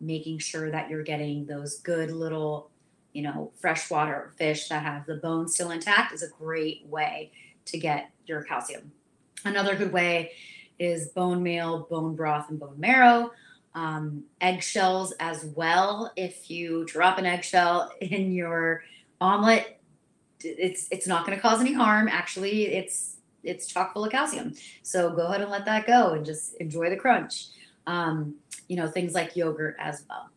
making 0.00 0.38
sure 0.38 0.70
that 0.70 0.88
you're 0.88 1.02
getting 1.02 1.44
those 1.44 1.80
good 1.80 2.12
little, 2.12 2.70
you 3.12 3.22
know, 3.22 3.50
freshwater 3.60 4.32
fish 4.38 4.68
that 4.68 4.84
have 4.84 5.06
the 5.06 5.16
bones 5.16 5.54
still 5.54 5.72
intact 5.72 6.12
is 6.12 6.22
a 6.22 6.28
great 6.28 6.86
way 6.86 7.32
to 7.64 7.78
get 7.78 8.12
your 8.26 8.44
calcium. 8.44 8.92
Another 9.44 9.74
good 9.74 9.92
way 9.92 10.30
is 10.78 11.08
bone 11.08 11.42
meal, 11.42 11.88
bone 11.90 12.14
broth, 12.14 12.48
and 12.48 12.60
bone 12.60 12.78
marrow. 12.78 13.32
Um, 13.74 14.22
eggshells 14.40 15.12
as 15.18 15.44
well. 15.44 16.12
If 16.14 16.48
you 16.48 16.84
drop 16.84 17.18
an 17.18 17.26
eggshell 17.26 17.90
in 18.00 18.30
your 18.32 18.84
omelet, 19.20 19.80
it's 20.44 20.86
it's 20.92 21.08
not 21.08 21.26
going 21.26 21.36
to 21.36 21.42
cause 21.42 21.60
any 21.60 21.72
harm. 21.72 22.08
Actually, 22.08 22.66
it's 22.68 23.16
it's 23.42 23.66
chock 23.66 23.92
full 23.92 24.04
of 24.04 24.12
calcium. 24.12 24.54
So 24.82 25.10
go 25.10 25.26
ahead 25.26 25.40
and 25.40 25.50
let 25.50 25.64
that 25.66 25.86
go 25.86 26.12
and 26.12 26.24
just 26.24 26.54
enjoy 26.56 26.90
the 26.90 26.96
crunch. 26.96 27.46
Um, 27.86 28.36
you 28.68 28.76
know, 28.76 28.88
things 28.88 29.14
like 29.14 29.36
yogurt 29.36 29.76
as 29.78 30.04
well. 30.08 30.30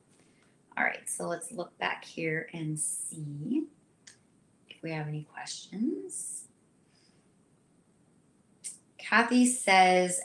All 0.77 0.83
right, 0.83 1.07
so 1.07 1.27
let's 1.27 1.51
look 1.51 1.77
back 1.77 2.03
here 2.03 2.49
and 2.53 2.79
see 2.79 3.63
if 4.69 4.81
we 4.81 4.91
have 4.91 5.07
any 5.07 5.27
questions. 5.31 6.45
Kathy 8.97 9.45
says, 9.45 10.19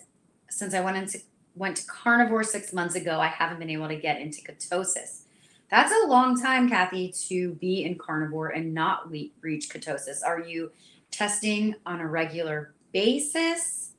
since 0.48 0.72
I 0.72 0.80
went 0.80 0.96
into 0.96 1.20
went 1.54 1.76
to 1.76 1.86
carnivore 1.86 2.44
six 2.44 2.72
months 2.72 2.94
ago, 2.94 3.18
I 3.20 3.26
haven't 3.26 3.58
been 3.58 3.68
able 3.68 3.88
to 3.88 3.96
get 3.96 4.20
into 4.20 4.40
ketosis. 4.40 5.22
That's 5.70 5.92
a 5.92 6.06
long 6.06 6.40
time, 6.40 6.68
Kathy, 6.68 7.12
to 7.28 7.52
be 7.54 7.84
in 7.84 7.98
carnivore 7.98 8.48
and 8.48 8.72
not 8.72 9.10
reach 9.10 9.68
ketosis. 9.68 10.24
Are 10.24 10.40
you 10.40 10.70
testing 11.10 11.74
on 11.86 12.00
a 12.00 12.06
regular 12.06 12.74
basis. 12.92 13.92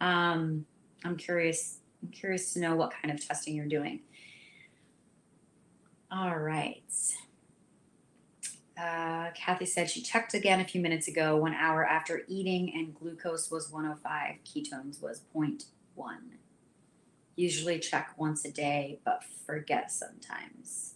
Um, 0.00 0.66
I'm 1.04 1.16
curious. 1.16 1.78
I'm 2.02 2.10
curious 2.10 2.52
to 2.54 2.60
know 2.60 2.76
what 2.76 2.92
kind 2.92 3.12
of 3.12 3.26
testing 3.26 3.54
you're 3.54 3.66
doing. 3.66 4.00
All 6.10 6.36
right. 6.38 6.82
Uh, 8.78 9.30
Kathy 9.34 9.66
said 9.66 9.88
she 9.88 10.02
checked 10.02 10.34
again 10.34 10.60
a 10.60 10.64
few 10.64 10.80
minutes 10.80 11.08
ago, 11.08 11.36
one 11.36 11.54
hour 11.54 11.84
after 11.84 12.22
eating, 12.28 12.72
and 12.74 12.94
glucose 12.94 13.50
was 13.50 13.70
105, 13.70 14.36
ketones 14.44 15.00
was 15.00 15.22
0.1. 15.34 15.60
Usually 17.36 17.78
check 17.78 18.14
once 18.16 18.44
a 18.44 18.50
day, 18.50 19.00
but 19.04 19.22
forget 19.46 19.90
sometimes. 19.92 20.94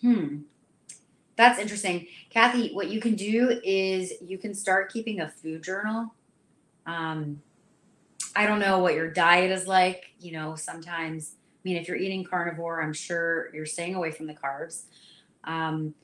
Hmm. 0.00 0.38
That's 1.36 1.58
interesting. 1.58 2.06
Kathy, 2.30 2.72
what 2.72 2.88
you 2.88 3.00
can 3.00 3.14
do 3.14 3.60
is 3.62 4.14
you 4.22 4.38
can 4.38 4.54
start 4.54 4.92
keeping 4.92 5.20
a 5.20 5.28
food 5.28 5.62
journal. 5.62 6.14
Um, 6.86 7.42
I 8.34 8.46
don't 8.46 8.58
know 8.58 8.78
what 8.78 8.94
your 8.94 9.10
diet 9.10 9.50
is 9.50 9.66
like. 9.66 10.04
You 10.18 10.32
know, 10.32 10.54
sometimes, 10.54 11.34
I 11.36 11.60
mean, 11.64 11.76
if 11.76 11.88
you're 11.88 11.96
eating 11.96 12.24
carnivore, 12.24 12.82
I'm 12.82 12.92
sure 12.92 13.54
you're 13.54 13.66
staying 13.66 13.94
away 13.94 14.12
from 14.12 14.26
the 14.26 14.34
carbs. 14.34 14.84
Um, 15.44 15.94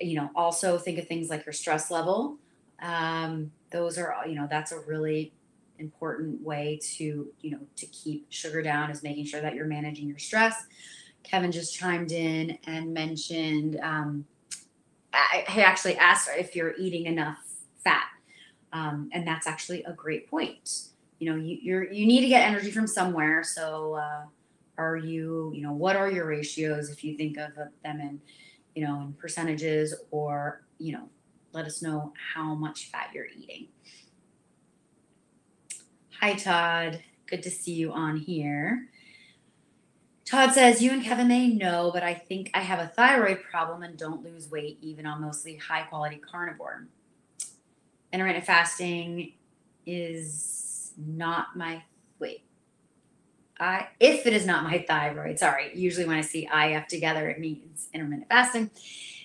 you 0.00 0.16
know, 0.16 0.30
also 0.34 0.78
think 0.78 0.98
of 0.98 1.06
things 1.06 1.30
like 1.30 1.46
your 1.46 1.52
stress 1.52 1.90
level. 1.90 2.36
Um, 2.82 3.52
those 3.70 3.98
are, 3.98 4.14
you 4.26 4.34
know, 4.34 4.46
that's 4.50 4.72
a 4.72 4.80
really 4.80 5.32
important 5.78 6.40
way 6.42 6.78
to, 6.96 7.28
you 7.40 7.50
know, 7.50 7.60
to 7.76 7.86
keep 7.86 8.26
sugar 8.30 8.62
down 8.62 8.90
is 8.90 9.02
making 9.02 9.26
sure 9.26 9.40
that 9.40 9.54
you're 9.54 9.66
managing 9.66 10.08
your 10.08 10.18
stress. 10.18 10.54
Kevin 11.24 11.50
just 11.50 11.74
chimed 11.74 12.12
in 12.12 12.58
and 12.66 12.94
mentioned 12.94 13.80
um, 13.82 14.24
I, 15.12 15.44
actually 15.62 15.96
asked 15.96 16.28
if 16.36 16.54
you're 16.54 16.74
eating 16.76 17.06
enough 17.06 17.38
fat, 17.82 18.08
um, 18.72 19.10
and 19.12 19.26
that's 19.26 19.46
actually 19.46 19.82
a 19.84 19.92
great 19.92 20.28
point. 20.28 20.88
You 21.18 21.30
know, 21.30 21.36
you 21.36 21.58
you're, 21.62 21.92
you 21.92 22.06
need 22.06 22.20
to 22.22 22.28
get 22.28 22.46
energy 22.46 22.70
from 22.70 22.86
somewhere. 22.86 23.42
So, 23.42 23.94
uh, 23.94 24.24
are 24.76 24.96
you, 24.96 25.52
you 25.54 25.62
know, 25.62 25.72
what 25.72 25.96
are 25.96 26.10
your 26.10 26.26
ratios 26.26 26.90
if 26.90 27.04
you 27.04 27.16
think 27.16 27.38
of 27.38 27.52
them 27.54 28.00
in, 28.00 28.20
you 28.74 28.84
know, 28.84 29.00
in 29.02 29.12
percentages 29.14 29.94
or 30.10 30.64
you 30.78 30.92
know, 30.92 31.08
let 31.52 31.66
us 31.66 31.82
know 31.82 32.12
how 32.34 32.54
much 32.54 32.90
fat 32.90 33.10
you're 33.14 33.26
eating. 33.26 33.68
Hi, 36.20 36.34
Todd. 36.34 37.02
Good 37.26 37.42
to 37.44 37.50
see 37.50 37.72
you 37.72 37.92
on 37.92 38.16
here. 38.16 38.88
Todd 40.24 40.52
says, 40.52 40.82
You 40.82 40.90
and 40.92 41.02
Kevin 41.02 41.28
may 41.28 41.48
know, 41.48 41.90
but 41.92 42.02
I 42.02 42.14
think 42.14 42.50
I 42.54 42.60
have 42.60 42.78
a 42.78 42.88
thyroid 42.88 43.42
problem 43.42 43.82
and 43.82 43.96
don't 43.96 44.24
lose 44.24 44.50
weight 44.50 44.78
even 44.80 45.06
on 45.06 45.20
mostly 45.20 45.56
high 45.56 45.82
quality 45.82 46.16
carnivore. 46.16 46.86
Intermittent 48.12 48.46
fasting 48.46 49.34
is 49.86 50.92
not 50.96 51.56
my 51.56 51.82
wait. 52.18 52.44
I 53.60 53.88
if 54.00 54.26
it 54.26 54.32
is 54.32 54.46
not 54.46 54.64
my 54.64 54.84
thyroid, 54.88 55.38
sorry. 55.38 55.72
Usually 55.74 56.06
when 56.06 56.16
I 56.16 56.22
see 56.22 56.48
IF 56.52 56.86
together, 56.86 57.28
it 57.28 57.38
means 57.38 57.88
intermittent 57.92 58.28
fasting. 58.28 58.70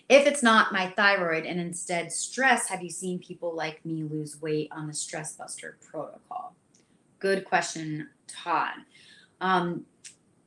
If 0.10 0.26
it's 0.26 0.42
not 0.42 0.74
my 0.74 0.88
thyroid 0.98 1.46
and 1.46 1.60
instead 1.60 2.12
stress, 2.12 2.68
have 2.68 2.82
you 2.82 2.90
seen 2.90 3.20
people 3.20 3.56
like 3.56 3.86
me 3.86 4.04
lose 4.04 4.42
weight 4.42 4.70
on 4.72 4.88
the 4.88 4.94
stress 4.94 5.36
buster 5.36 5.78
protocol? 5.90 6.56
Good 7.20 7.46
question, 7.46 8.10
Todd. 8.28 8.74
Um, 9.40 9.86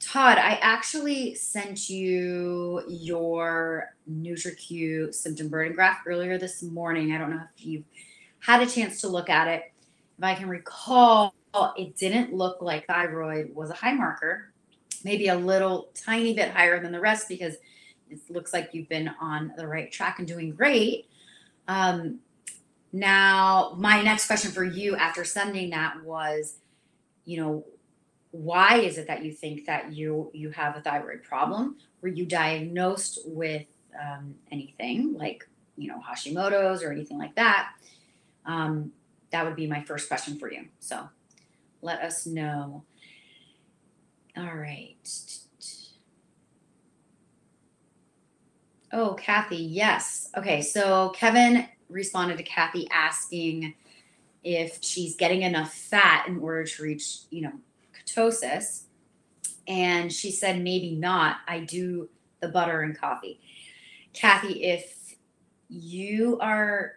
Todd, 0.02 0.36
I 0.36 0.58
actually 0.60 1.36
sent 1.36 1.88
you 1.88 2.82
your 2.88 3.94
NutriQ 4.10 5.14
symptom 5.14 5.48
burden 5.48 5.74
graph 5.74 6.00
earlier 6.06 6.38
this 6.38 6.60
morning. 6.60 7.12
I 7.12 7.18
don't 7.18 7.30
know 7.30 7.42
if 7.56 7.64
you've 7.64 7.84
had 8.40 8.62
a 8.62 8.66
chance 8.66 9.00
to 9.02 9.08
look 9.08 9.30
at 9.30 9.46
it. 9.46 9.72
If 10.18 10.24
I 10.24 10.34
can 10.34 10.48
recall, 10.48 11.32
it 11.76 11.94
didn't 11.94 12.34
look 12.34 12.60
like 12.60 12.88
thyroid 12.88 13.54
was 13.54 13.70
a 13.70 13.74
high 13.74 13.94
marker, 13.94 14.52
maybe 15.04 15.28
a 15.28 15.36
little 15.36 15.90
tiny 15.94 16.34
bit 16.34 16.50
higher 16.50 16.82
than 16.82 16.90
the 16.90 17.00
rest 17.00 17.28
because 17.28 17.54
it 18.10 18.18
looks 18.28 18.52
like 18.52 18.70
you've 18.72 18.88
been 18.88 19.08
on 19.20 19.52
the 19.56 19.68
right 19.68 19.92
track 19.92 20.18
and 20.18 20.26
doing 20.26 20.50
great. 20.50 21.06
Um, 21.68 22.18
now, 22.92 23.76
my 23.78 24.02
next 24.02 24.26
question 24.26 24.50
for 24.50 24.64
you 24.64 24.96
after 24.96 25.24
sending 25.24 25.70
that 25.70 26.02
was, 26.02 26.56
you 27.24 27.40
know, 27.40 27.64
why 28.32 28.78
is 28.78 28.98
it 28.98 29.06
that 29.06 29.24
you 29.24 29.30
think 29.30 29.66
that 29.66 29.92
you 29.92 30.30
you 30.34 30.50
have 30.50 30.76
a 30.76 30.80
thyroid 30.80 31.22
problem? 31.22 31.76
Were 32.00 32.08
you 32.08 32.26
diagnosed 32.26 33.20
with 33.26 33.66
um, 33.98 34.34
anything 34.50 35.14
like 35.14 35.48
you 35.76 35.88
know 35.88 36.00
Hashimoto's 36.00 36.82
or 36.82 36.90
anything 36.90 37.18
like 37.18 37.34
that? 37.36 37.68
Um, 38.44 38.92
that 39.30 39.44
would 39.46 39.56
be 39.56 39.66
my 39.66 39.82
first 39.84 40.08
question 40.08 40.38
for 40.38 40.50
you. 40.50 40.66
So 40.80 41.08
let 41.82 42.00
us 42.00 42.26
know. 42.26 42.84
All 44.36 44.54
right. 44.54 44.96
Oh, 48.92 49.14
Kathy, 49.14 49.56
yes. 49.56 50.30
Okay, 50.36 50.60
so 50.60 51.10
Kevin 51.10 51.66
responded 51.88 52.36
to 52.38 52.42
Kathy 52.42 52.88
asking 52.90 53.74
if 54.44 54.78
she's 54.82 55.16
getting 55.16 55.42
enough 55.42 55.72
fat 55.72 56.26
in 56.28 56.38
order 56.40 56.64
to 56.64 56.82
reach, 56.82 57.20
you 57.30 57.42
know, 57.42 57.52
ketosis. 58.06 58.84
And 59.68 60.12
she 60.12 60.30
said, 60.30 60.62
maybe 60.62 60.94
not. 60.96 61.36
I 61.46 61.60
do 61.60 62.08
the 62.40 62.48
butter 62.48 62.82
and 62.82 62.98
coffee. 62.98 63.40
Kathy, 64.12 64.64
if 64.64 65.14
you 65.68 66.38
are 66.40 66.96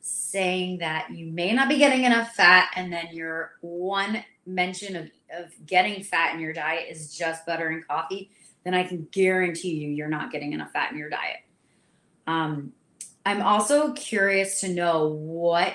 saying 0.00 0.78
that 0.78 1.10
you 1.10 1.26
may 1.26 1.52
not 1.52 1.68
be 1.68 1.78
getting 1.78 2.04
enough 2.04 2.34
fat, 2.34 2.70
and 2.76 2.92
then 2.92 3.08
your 3.12 3.52
one 3.60 4.24
mention 4.46 4.96
of, 4.96 5.10
of 5.36 5.52
getting 5.66 6.02
fat 6.02 6.34
in 6.34 6.40
your 6.40 6.52
diet 6.52 6.86
is 6.90 7.16
just 7.16 7.46
butter 7.46 7.68
and 7.68 7.86
coffee, 7.86 8.30
then 8.64 8.74
I 8.74 8.84
can 8.84 9.08
guarantee 9.10 9.74
you 9.74 9.90
you're 9.90 10.08
not 10.08 10.30
getting 10.30 10.52
enough 10.52 10.72
fat 10.72 10.92
in 10.92 10.98
your 10.98 11.10
diet. 11.10 11.38
Um, 12.26 12.72
I'm 13.24 13.42
also 13.42 13.92
curious 13.92 14.60
to 14.60 14.68
know 14.68 15.08
what 15.08 15.74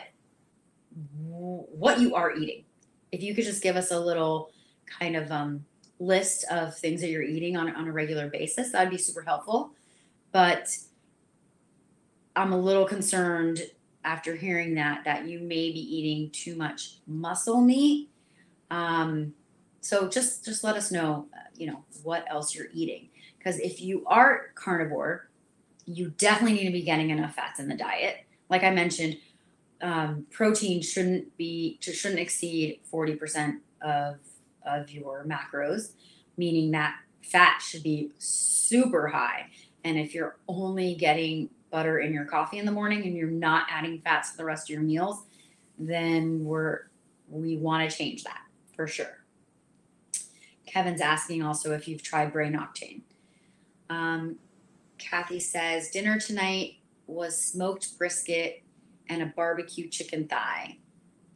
what 1.28 2.00
you 2.00 2.16
are 2.16 2.36
eating. 2.36 2.66
If 3.12 3.22
you 3.22 3.36
could 3.36 3.46
just 3.46 3.62
give 3.62 3.76
us 3.76 3.92
a 3.92 4.00
little 4.00 4.52
kind 4.88 5.16
of 5.16 5.32
um, 5.32 5.66
list 6.00 6.46
of 6.52 6.78
things 6.78 7.02
that 7.02 7.10
you're 7.10 7.24
eating 7.24 7.58
on, 7.58 7.74
on 7.76 7.88
a 7.88 7.92
regular 7.92 8.28
basis, 8.28 8.72
that'd 8.72 8.90
be 8.90 8.98
super 8.98 9.22
helpful. 9.22 9.72
But 10.32 10.76
I'm 12.36 12.54
a 12.54 12.60
little 12.60 12.86
concerned 12.86 13.62
after 14.04 14.36
hearing 14.36 14.76
that 14.76 15.04
that 15.04 15.28
you 15.28 15.40
may 15.40 15.72
be 15.72 15.80
eating 15.80 16.30
too 16.30 16.56
much 16.56 17.00
muscle 17.08 17.62
meat. 17.62 18.10
Um, 18.72 19.34
so 19.82 20.08
just 20.08 20.46
just 20.46 20.64
let 20.64 20.76
us 20.76 20.92
know, 20.92 21.28
you 21.56 21.68
know, 21.68 21.84
what 22.04 22.26
else 22.30 22.54
you're 22.56 22.68
eating. 22.74 23.10
Because 23.38 23.60
if 23.60 23.82
you 23.82 24.06
are 24.06 24.52
carnivore, 24.56 25.30
you 25.86 26.10
definitely 26.18 26.58
need 26.58 26.66
to 26.66 26.72
be 26.72 26.82
getting 26.82 27.10
enough 27.10 27.36
fats 27.36 27.60
in 27.60 27.68
the 27.68 27.76
diet. 27.76 28.18
Like 28.50 28.64
I 28.64 28.72
mentioned, 28.72 29.18
um, 29.82 30.26
protein 30.32 30.82
shouldn't 30.82 31.36
be 31.38 31.78
shouldn't 31.82 32.20
exceed 32.20 32.82
40% 32.92 33.60
of 33.82 34.18
of 34.68 34.92
your 34.92 35.26
macros, 35.26 35.94
meaning 36.38 36.72
that 36.72 36.96
fat 37.24 37.62
should 37.62 37.84
be 37.84 38.12
super 38.18 39.08
high. 39.08 39.48
And 39.84 39.98
if 39.98 40.14
you're 40.14 40.38
only 40.48 40.96
getting 40.96 41.50
butter 41.72 42.00
in 42.00 42.14
your 42.14 42.26
coffee 42.26 42.60
in 42.60 42.66
the 42.66 42.72
morning 42.72 43.04
and 43.04 43.16
you're 43.16 43.30
not 43.30 43.68
adding 43.70 44.02
fats 44.02 44.32
to 44.32 44.38
the 44.38 44.46
rest 44.46 44.70
of 44.70 44.74
your 44.74 44.82
meals, 44.82 45.24
then 45.78 46.44
we're 46.44 46.90
we 47.30 47.58
want 47.58 47.90
to 47.90 47.96
change 47.96 48.24
that 48.24 48.42
for 48.76 48.88
sure. 48.88 49.24
Kevin's 50.66 51.02
asking 51.02 51.44
also 51.44 51.74
if 51.74 51.88
you've 51.88 52.04
tried 52.04 52.32
Brain 52.32 52.54
Octane. 52.54 53.02
Um, 53.90 54.38
Kathy 54.98 55.40
says 55.40 55.90
dinner 55.90 56.20
tonight 56.20 56.78
was 57.06 57.42
smoked 57.42 57.98
brisket 57.98 58.64
and 59.10 59.22
a 59.22 59.28
barbecue 59.28 59.90
chicken 59.90 60.28
thigh, 60.28 60.78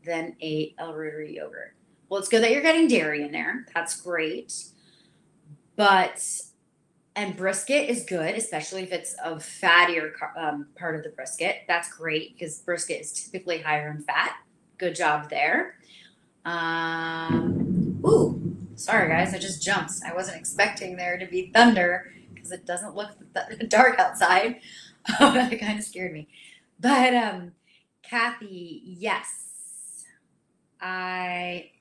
then 0.04 0.36
ate 0.42 0.76
L. 0.78 0.94
reuteri 0.94 1.36
yogurt. 1.36 1.76
Well, 2.12 2.20
it's 2.20 2.28
good 2.28 2.44
that 2.44 2.52
you're 2.52 2.62
getting 2.62 2.90
dairy 2.90 3.24
in 3.24 3.32
there. 3.32 3.66
That's 3.74 3.96
great. 4.02 4.66
But 5.78 6.22
and 7.16 7.38
brisket 7.38 7.90
is 7.90 8.04
good, 8.04 8.36
especially 8.36 8.84
if 8.84 8.92
it's 8.92 9.16
a 9.24 9.36
fattier 9.36 10.12
um, 10.36 10.68
part 10.76 10.98
of 10.98 11.04
the 11.04 11.10
brisket. 11.12 11.60
That's 11.70 11.90
great 11.96 12.34
because 12.34 12.60
brisket 12.60 13.00
is 13.00 13.14
typically 13.14 13.60
higher 13.60 13.90
in 13.92 14.04
fat. 14.04 14.36
Good 14.78 14.94
job 14.94 15.30
there. 15.30 15.76
Um, 16.44 18.02
ooh, 18.06 18.58
sorry 18.76 19.08
guys, 19.08 19.34
I 19.34 19.38
just 19.38 19.64
jumped. 19.64 19.94
I 20.06 20.14
wasn't 20.14 20.36
expecting 20.36 20.98
there 20.98 21.18
to 21.18 21.26
be 21.26 21.50
thunder 21.54 22.12
because 22.34 22.52
it 22.52 22.66
doesn't 22.66 22.94
look 22.94 23.12
th- 23.34 23.70
dark 23.70 24.00
outside. 24.00 24.60
that 25.18 25.58
kind 25.62 25.80
of 25.80 25.86
scared 25.86 26.12
me. 26.12 26.28
But 26.78 27.14
um, 27.14 27.54
Kathy, 28.04 28.82
yes, 28.84 30.04
I. 30.82 31.72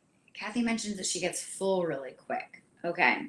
Kathy 0.40 0.62
mentions 0.62 0.96
that 0.96 1.05
she 1.05 1.20
gets 1.20 1.42
full 1.42 1.85
really 1.85 2.12
quick. 2.12 2.62
Okay. 2.83 3.26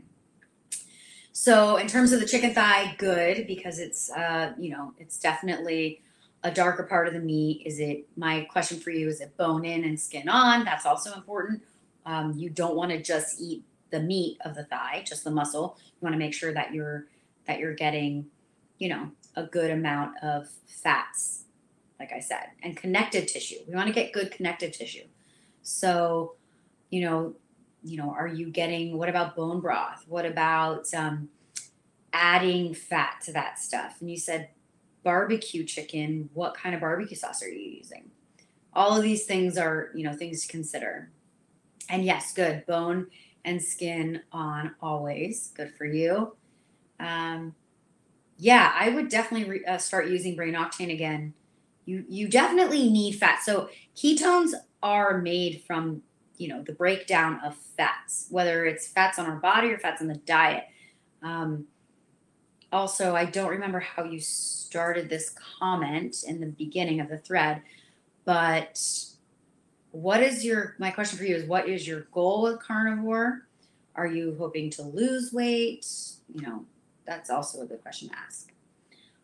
So 1.33 1.75
in 1.75 1.87
terms 1.87 2.13
of 2.13 2.21
the 2.21 2.25
chicken 2.25 2.53
thigh, 2.53 2.95
good 2.97 3.47
because 3.47 3.79
it's 3.79 4.09
uh, 4.11 4.53
you 4.57 4.69
know, 4.69 4.93
it's 4.97 5.19
definitely 5.19 6.01
a 6.43 6.51
darker 6.51 6.83
part 6.83 7.07
of 7.07 7.13
the 7.13 7.19
meat. 7.19 7.63
Is 7.65 7.79
it 7.79 8.07
my 8.15 8.47
question 8.49 8.79
for 8.79 8.91
you? 8.91 9.09
Is 9.09 9.19
it 9.19 9.35
bone 9.35 9.65
in 9.65 9.83
and 9.83 9.99
skin 9.99 10.29
on? 10.29 10.63
That's 10.63 10.85
also 10.85 11.13
important. 11.13 11.61
Um, 12.05 12.33
you 12.37 12.49
don't 12.49 12.75
want 12.75 12.91
to 12.91 13.01
just 13.01 13.41
eat 13.41 13.63
the 13.89 13.99
meat 13.99 14.37
of 14.45 14.55
the 14.55 14.63
thigh, 14.63 15.03
just 15.05 15.25
the 15.25 15.31
muscle. 15.31 15.77
You 15.85 16.05
want 16.05 16.13
to 16.13 16.19
make 16.19 16.33
sure 16.33 16.53
that 16.53 16.73
you're 16.73 17.07
that 17.45 17.59
you're 17.59 17.75
getting, 17.75 18.27
you 18.77 18.87
know, 18.87 19.11
a 19.35 19.43
good 19.43 19.69
amount 19.69 20.15
of 20.23 20.47
fats, 20.65 21.43
like 21.99 22.13
I 22.13 22.19
said, 22.19 22.51
and 22.63 22.77
connective 22.77 23.27
tissue. 23.27 23.59
We 23.67 23.75
want 23.75 23.87
to 23.87 23.93
get 23.93 24.13
good 24.13 24.31
connective 24.31 24.71
tissue. 24.71 25.07
So, 25.61 26.35
you 26.91 27.01
know, 27.01 27.33
you 27.83 27.97
know, 27.97 28.11
are 28.11 28.27
you 28.27 28.51
getting 28.51 28.97
what 28.97 29.09
about 29.09 29.35
bone 29.35 29.59
broth? 29.59 30.05
What 30.07 30.27
about 30.27 30.93
um, 30.93 31.29
adding 32.13 32.75
fat 32.75 33.21
to 33.25 33.33
that 33.33 33.57
stuff? 33.57 33.97
And 33.99 34.11
you 34.11 34.17
said 34.17 34.49
barbecue 35.03 35.63
chicken. 35.63 36.29
What 36.33 36.53
kind 36.53 36.75
of 36.75 36.81
barbecue 36.81 37.17
sauce 37.17 37.41
are 37.41 37.49
you 37.49 37.77
using? 37.77 38.11
All 38.73 38.95
of 38.95 39.03
these 39.03 39.25
things 39.25 39.57
are, 39.57 39.89
you 39.95 40.03
know, 40.03 40.13
things 40.13 40.45
to 40.45 40.51
consider. 40.51 41.09
And 41.89 42.05
yes, 42.05 42.33
good 42.33 42.65
bone 42.67 43.07
and 43.43 43.61
skin 43.61 44.21
on 44.31 44.75
always. 44.81 45.51
Good 45.55 45.73
for 45.75 45.85
you. 45.85 46.35
Um, 46.99 47.55
yeah, 48.37 48.71
I 48.75 48.89
would 48.89 49.09
definitely 49.09 49.49
re- 49.49 49.65
uh, 49.65 49.77
start 49.77 50.07
using 50.07 50.35
brain 50.35 50.53
octane 50.53 50.93
again. 50.93 51.33
You 51.85 52.05
you 52.07 52.27
definitely 52.27 52.89
need 52.89 53.13
fat. 53.13 53.43
So 53.43 53.69
ketones 53.95 54.53
are 54.83 55.19
made 55.19 55.63
from 55.65 56.03
you 56.41 56.47
know 56.47 56.61
the 56.63 56.73
breakdown 56.73 57.39
of 57.45 57.55
fats 57.55 58.27
whether 58.29 58.65
it's 58.65 58.87
fats 58.87 59.19
on 59.19 59.25
our 59.25 59.37
body 59.37 59.69
or 59.69 59.77
fats 59.77 60.01
in 60.01 60.07
the 60.07 60.15
diet. 60.15 60.65
Um, 61.21 61.67
also 62.73 63.15
i 63.15 63.25
don't 63.25 63.49
remember 63.49 63.79
how 63.79 64.03
you 64.03 64.19
started 64.19 65.09
this 65.09 65.35
comment 65.59 66.23
in 66.25 66.39
the 66.39 66.47
beginning 66.47 66.99
of 66.99 67.09
the 67.09 67.17
thread 67.17 67.61
but 68.25 68.79
what 69.91 70.21
is 70.21 70.43
your 70.43 70.75
my 70.79 70.89
question 70.89 71.17
for 71.17 71.25
you 71.25 71.35
is 71.35 71.43
what 71.45 71.67
is 71.67 71.87
your 71.87 72.01
goal 72.11 72.43
with 72.43 72.59
carnivore? 72.61 73.45
Are 73.95 74.07
you 74.07 74.35
hoping 74.39 74.69
to 74.71 74.83
lose 74.83 75.33
weight? 75.33 75.85
You 76.33 76.41
know 76.41 76.65
that's 77.05 77.29
also 77.29 77.61
a 77.61 77.65
good 77.65 77.81
question 77.81 78.09
to 78.09 78.15
ask. 78.17 78.51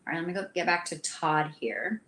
All 0.06 0.12
right 0.12 0.18
let 0.18 0.26
me 0.26 0.34
go 0.34 0.46
get 0.54 0.66
back 0.66 0.84
to 0.86 0.98
todd 0.98 1.54
here 1.60 2.02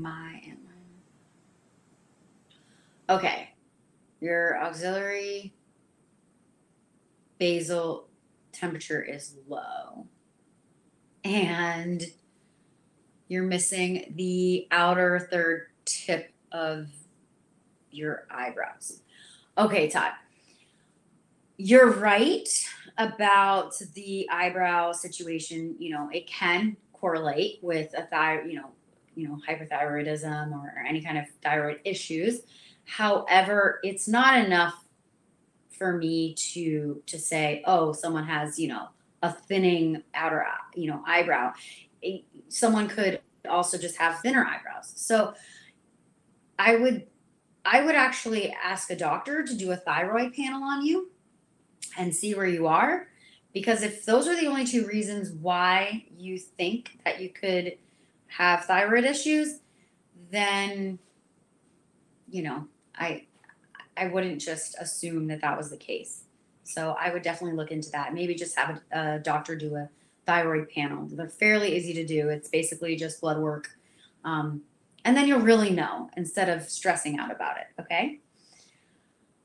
my. 0.00 0.40
Okay, 3.10 3.50
your 4.20 4.56
axillary 4.56 5.52
basal 7.38 8.08
temperature 8.52 9.02
is 9.02 9.34
low, 9.48 10.06
and 11.24 12.04
you're 13.28 13.42
missing 13.42 14.12
the 14.16 14.66
outer 14.70 15.18
third 15.30 15.66
tip 15.84 16.32
of 16.52 16.88
your 17.90 18.26
eyebrows. 18.30 19.02
Okay, 19.58 19.90
Todd. 19.90 20.12
You're 21.58 21.92
right 21.92 22.48
about 22.98 23.74
the 23.94 24.28
eyebrow 24.30 24.92
situation. 24.92 25.76
You 25.78 25.94
know, 25.94 26.08
it 26.12 26.26
can 26.26 26.76
correlate 26.92 27.58
with 27.62 27.92
a 27.96 28.06
thyroid, 28.06 28.50
you 28.50 28.56
know, 28.56 28.70
you 29.14 29.28
know, 29.28 29.38
hyperthyroidism 29.48 30.52
or, 30.52 30.84
any 30.88 31.02
kind 31.02 31.18
of 31.18 31.24
thyroid 31.42 31.80
issues. 31.84 32.40
However, 32.84 33.80
it's 33.82 34.08
not 34.08 34.44
enough 34.44 34.84
for 35.70 35.96
me 35.96 36.34
to 36.34 37.02
to 37.06 37.18
say, 37.18 37.62
oh, 37.66 37.92
someone 37.92 38.26
has, 38.26 38.58
you 38.58 38.68
know, 38.68 38.88
a 39.22 39.32
thinning 39.32 40.02
outer, 40.14 40.44
you 40.74 40.90
know, 40.90 41.02
eyebrow. 41.06 41.52
It, 42.00 42.24
someone 42.48 42.88
could 42.88 43.20
also 43.48 43.78
just 43.78 43.96
have 43.96 44.20
thinner 44.20 44.44
eyebrows. 44.44 44.92
So 44.96 45.34
I 46.58 46.76
would 46.76 47.06
I 47.64 47.84
would 47.84 47.94
actually 47.94 48.54
ask 48.62 48.90
a 48.90 48.96
doctor 48.96 49.44
to 49.44 49.54
do 49.54 49.70
a 49.70 49.76
thyroid 49.76 50.34
panel 50.34 50.62
on 50.64 50.84
you 50.84 51.10
and 51.96 52.14
see 52.14 52.34
where 52.34 52.46
you 52.46 52.66
are. 52.66 53.08
Because 53.52 53.82
if 53.82 54.04
those 54.04 54.26
are 54.26 54.40
the 54.40 54.46
only 54.46 54.64
two 54.64 54.86
reasons 54.86 55.30
why 55.30 56.06
you 56.16 56.38
think 56.38 56.98
that 57.04 57.20
you 57.20 57.28
could 57.28 57.76
have 58.36 58.64
thyroid 58.64 59.04
issues, 59.04 59.60
then, 60.30 60.98
you 62.30 62.42
know, 62.42 62.66
I, 62.96 63.26
I 63.96 64.06
wouldn't 64.06 64.40
just 64.40 64.76
assume 64.78 65.26
that 65.28 65.40
that 65.42 65.56
was 65.56 65.70
the 65.70 65.76
case. 65.76 66.24
So 66.64 66.96
I 66.98 67.12
would 67.12 67.22
definitely 67.22 67.56
look 67.56 67.70
into 67.70 67.90
that. 67.90 68.14
Maybe 68.14 68.34
just 68.34 68.56
have 68.56 68.80
a, 68.92 69.14
a 69.14 69.18
doctor 69.18 69.56
do 69.56 69.74
a 69.76 69.88
thyroid 70.26 70.70
panel. 70.70 71.06
They're 71.10 71.28
fairly 71.28 71.76
easy 71.76 71.92
to 71.94 72.06
do. 72.06 72.28
It's 72.28 72.48
basically 72.48 72.96
just 72.96 73.20
blood 73.20 73.38
work. 73.38 73.70
Um, 74.24 74.62
and 75.04 75.16
then 75.16 75.26
you'll 75.26 75.40
really 75.40 75.70
know 75.70 76.08
instead 76.16 76.48
of 76.48 76.70
stressing 76.70 77.18
out 77.18 77.30
about 77.30 77.56
it. 77.58 77.66
Okay. 77.80 78.20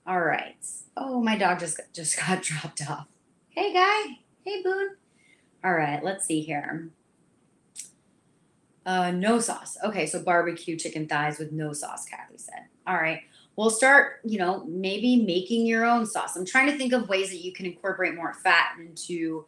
All 0.05 0.21
right. 0.21 0.55
Oh, 0.95 1.21
my 1.21 1.37
dog 1.37 1.59
just 1.59 1.79
just 1.93 2.17
got 2.27 2.41
dropped 2.41 2.87
off. 2.89 3.07
Hey, 3.49 3.73
guy. 3.73 4.19
Hey, 4.45 4.61
Boone. 4.63 4.95
All 5.63 5.73
right. 5.73 6.01
Let's 6.03 6.25
see 6.25 6.41
here. 6.41 6.89
Uh, 8.87 9.11
no 9.11 9.37
sauce. 9.37 9.77
Okay, 9.83 10.05
so 10.05 10.23
barbecue 10.23 10.77
chicken 10.77 11.09
thighs 11.09 11.37
with 11.39 11.51
no 11.51 11.73
sauce, 11.73 12.05
Kathy 12.05 12.37
said. 12.37 12.67
All 12.87 12.95
right. 12.95 13.19
We'll 13.57 13.69
start, 13.69 14.21
you 14.23 14.39
know, 14.39 14.63
maybe 14.65 15.17
making 15.17 15.65
your 15.65 15.83
own 15.83 16.05
sauce. 16.05 16.37
I'm 16.37 16.45
trying 16.45 16.67
to 16.71 16.77
think 16.77 16.93
of 16.93 17.09
ways 17.09 17.29
that 17.31 17.43
you 17.43 17.51
can 17.51 17.65
incorporate 17.65 18.15
more 18.15 18.33
fat 18.33 18.77
into 18.79 19.45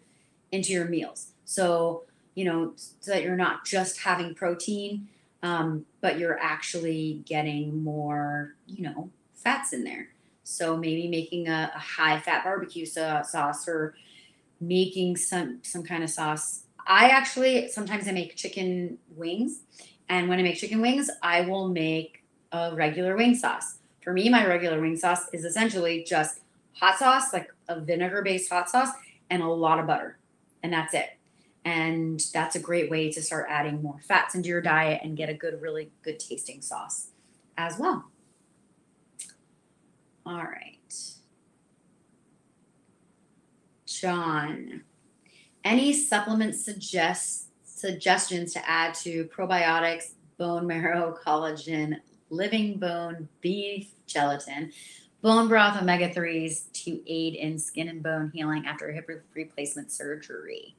into 0.52 0.74
your 0.74 0.86
meals. 0.86 1.28
So, 1.46 2.04
you 2.36 2.44
know, 2.44 2.74
so 2.76 3.12
that 3.12 3.24
you're 3.24 3.38
not 3.38 3.66
just 3.66 4.02
having 4.02 4.36
protein, 4.36 5.08
um, 5.42 5.86
but 6.02 6.20
you're 6.20 6.40
actually 6.40 7.22
getting 7.26 7.82
more, 7.82 8.56
you 8.68 8.84
know, 8.84 9.10
fats 9.36 9.72
in 9.72 9.86
there. 9.86 10.10
So 10.44 10.76
maybe 10.76 11.08
making 11.08 11.48
a, 11.48 11.72
a 11.74 11.80
high 11.80 12.20
fat 12.20 12.44
barbecue 12.44 12.86
sauce 12.86 13.68
or 13.70 13.94
making 14.60 15.16
some 15.16 15.60
some 15.62 15.84
kind 15.84 16.04
of 16.04 16.10
sauce. 16.10 16.64
I 16.90 17.10
actually 17.10 17.70
sometimes 17.70 18.08
I 18.08 18.12
make 18.12 18.36
chicken 18.36 18.98
wings, 19.16 19.62
and 20.10 20.28
when 20.28 20.40
I 20.40 20.42
make 20.42 20.58
chicken 20.58 20.82
wings, 20.82 21.10
I 21.22 21.42
will 21.42 21.70
make 21.70 22.24
a 22.52 22.74
regular 22.74 23.16
wing 23.16 23.36
sauce. 23.36 23.78
For 24.02 24.12
me, 24.12 24.28
my 24.28 24.46
regular 24.48 24.82
wing 24.82 24.98
sauce 24.98 25.30
is 25.32 25.46
essentially 25.46 26.04
just 26.04 26.40
hot 26.74 26.98
sauce, 26.98 27.32
like 27.32 27.54
a 27.68 27.80
vinegar 27.80 28.24
based 28.24 28.50
hot 28.52 28.72
sauce, 28.72 28.90
and 29.30 29.44
a 29.44 29.48
lot 29.48 29.80
of 29.80 29.86
butter, 29.86 30.18
and 30.64 30.74
that's 30.74 30.96
it. 30.96 31.12
And 31.64 32.20
that's 32.34 32.56
a 32.56 32.60
great 32.60 32.90
way 32.90 33.12
to 33.12 33.22
start 33.22 33.46
adding 33.50 33.84
more 33.84 34.00
fats 34.02 34.34
into 34.34 34.50
your 34.50 34.62
diet 34.62 35.02
and 35.04 35.16
get 35.16 35.30
a 35.30 35.34
good, 35.36 35.62
really 35.62 35.92
good 36.02 36.20
tasting 36.20 36.62
sauce 36.62 37.10
as 37.56 37.78
well. 37.78 38.06
All 40.26 40.38
right. 40.38 40.76
John, 43.86 44.84
any 45.64 45.94
supplement 45.94 46.56
suggest, 46.56 47.48
suggestions 47.64 48.54
to 48.54 48.70
add 48.70 48.94
to 48.96 49.26
probiotics, 49.26 50.14
bone 50.38 50.66
marrow, 50.68 51.18
collagen, 51.26 51.98
living 52.30 52.78
bone, 52.78 53.28
beef 53.42 53.92
gelatin, 54.08 54.72
bone 55.22 55.48
broth, 55.48 55.82
omega 55.82 56.10
3s 56.10 56.72
to 56.72 57.02
aid 57.12 57.36
in 57.36 57.58
skin 57.58 57.88
and 57.88 58.04
bone 58.04 58.32
healing 58.34 58.66
after 58.66 58.92
hip 58.92 59.10
replacement 59.34 59.92
surgery? 59.92 60.76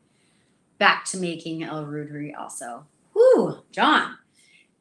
Back 0.79 1.05
to 1.07 1.19
making 1.19 1.63
L. 1.63 1.85
reuteri 1.85 2.35
also. 2.37 2.87
Whoo, 3.15 3.63
John, 3.71 4.17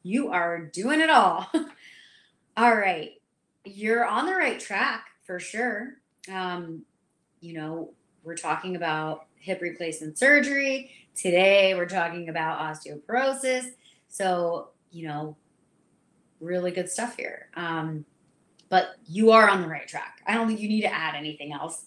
you 0.04 0.30
are 0.30 0.60
doing 0.60 1.02
it 1.02 1.10
all. 1.10 1.52
all 2.58 2.76
right 2.76 3.20
you're 3.76 4.06
on 4.06 4.26
the 4.26 4.36
right 4.36 4.60
track 4.60 5.08
for 5.24 5.40
sure. 5.40 5.96
Um, 6.32 6.84
you 7.42 7.54
know, 7.54 7.94
we're 8.30 8.36
talking 8.36 8.76
about 8.76 9.26
hip 9.40 9.60
replacement 9.60 10.16
surgery. 10.16 10.92
Today, 11.16 11.74
we're 11.74 11.88
talking 11.88 12.30
about 12.30 12.60
osteoporosis. 12.60 13.72
So, 14.08 14.70
you 14.92 15.08
know, 15.08 15.36
really 16.40 16.70
good 16.70 16.88
stuff 16.88 17.18
here. 17.18 17.48
Um, 17.56 18.06
but 18.70 18.90
you 19.08 19.32
are 19.32 19.50
on 19.50 19.64
the 19.64 19.68
right 19.68 19.88
track. 19.88 20.22
I 20.28 20.36
don't 20.36 20.48
think 20.48 20.60
you 20.60 20.70
need 20.70 20.82
to 20.82 20.94
add 20.94 21.16
anything 21.16 21.54
else 21.54 21.86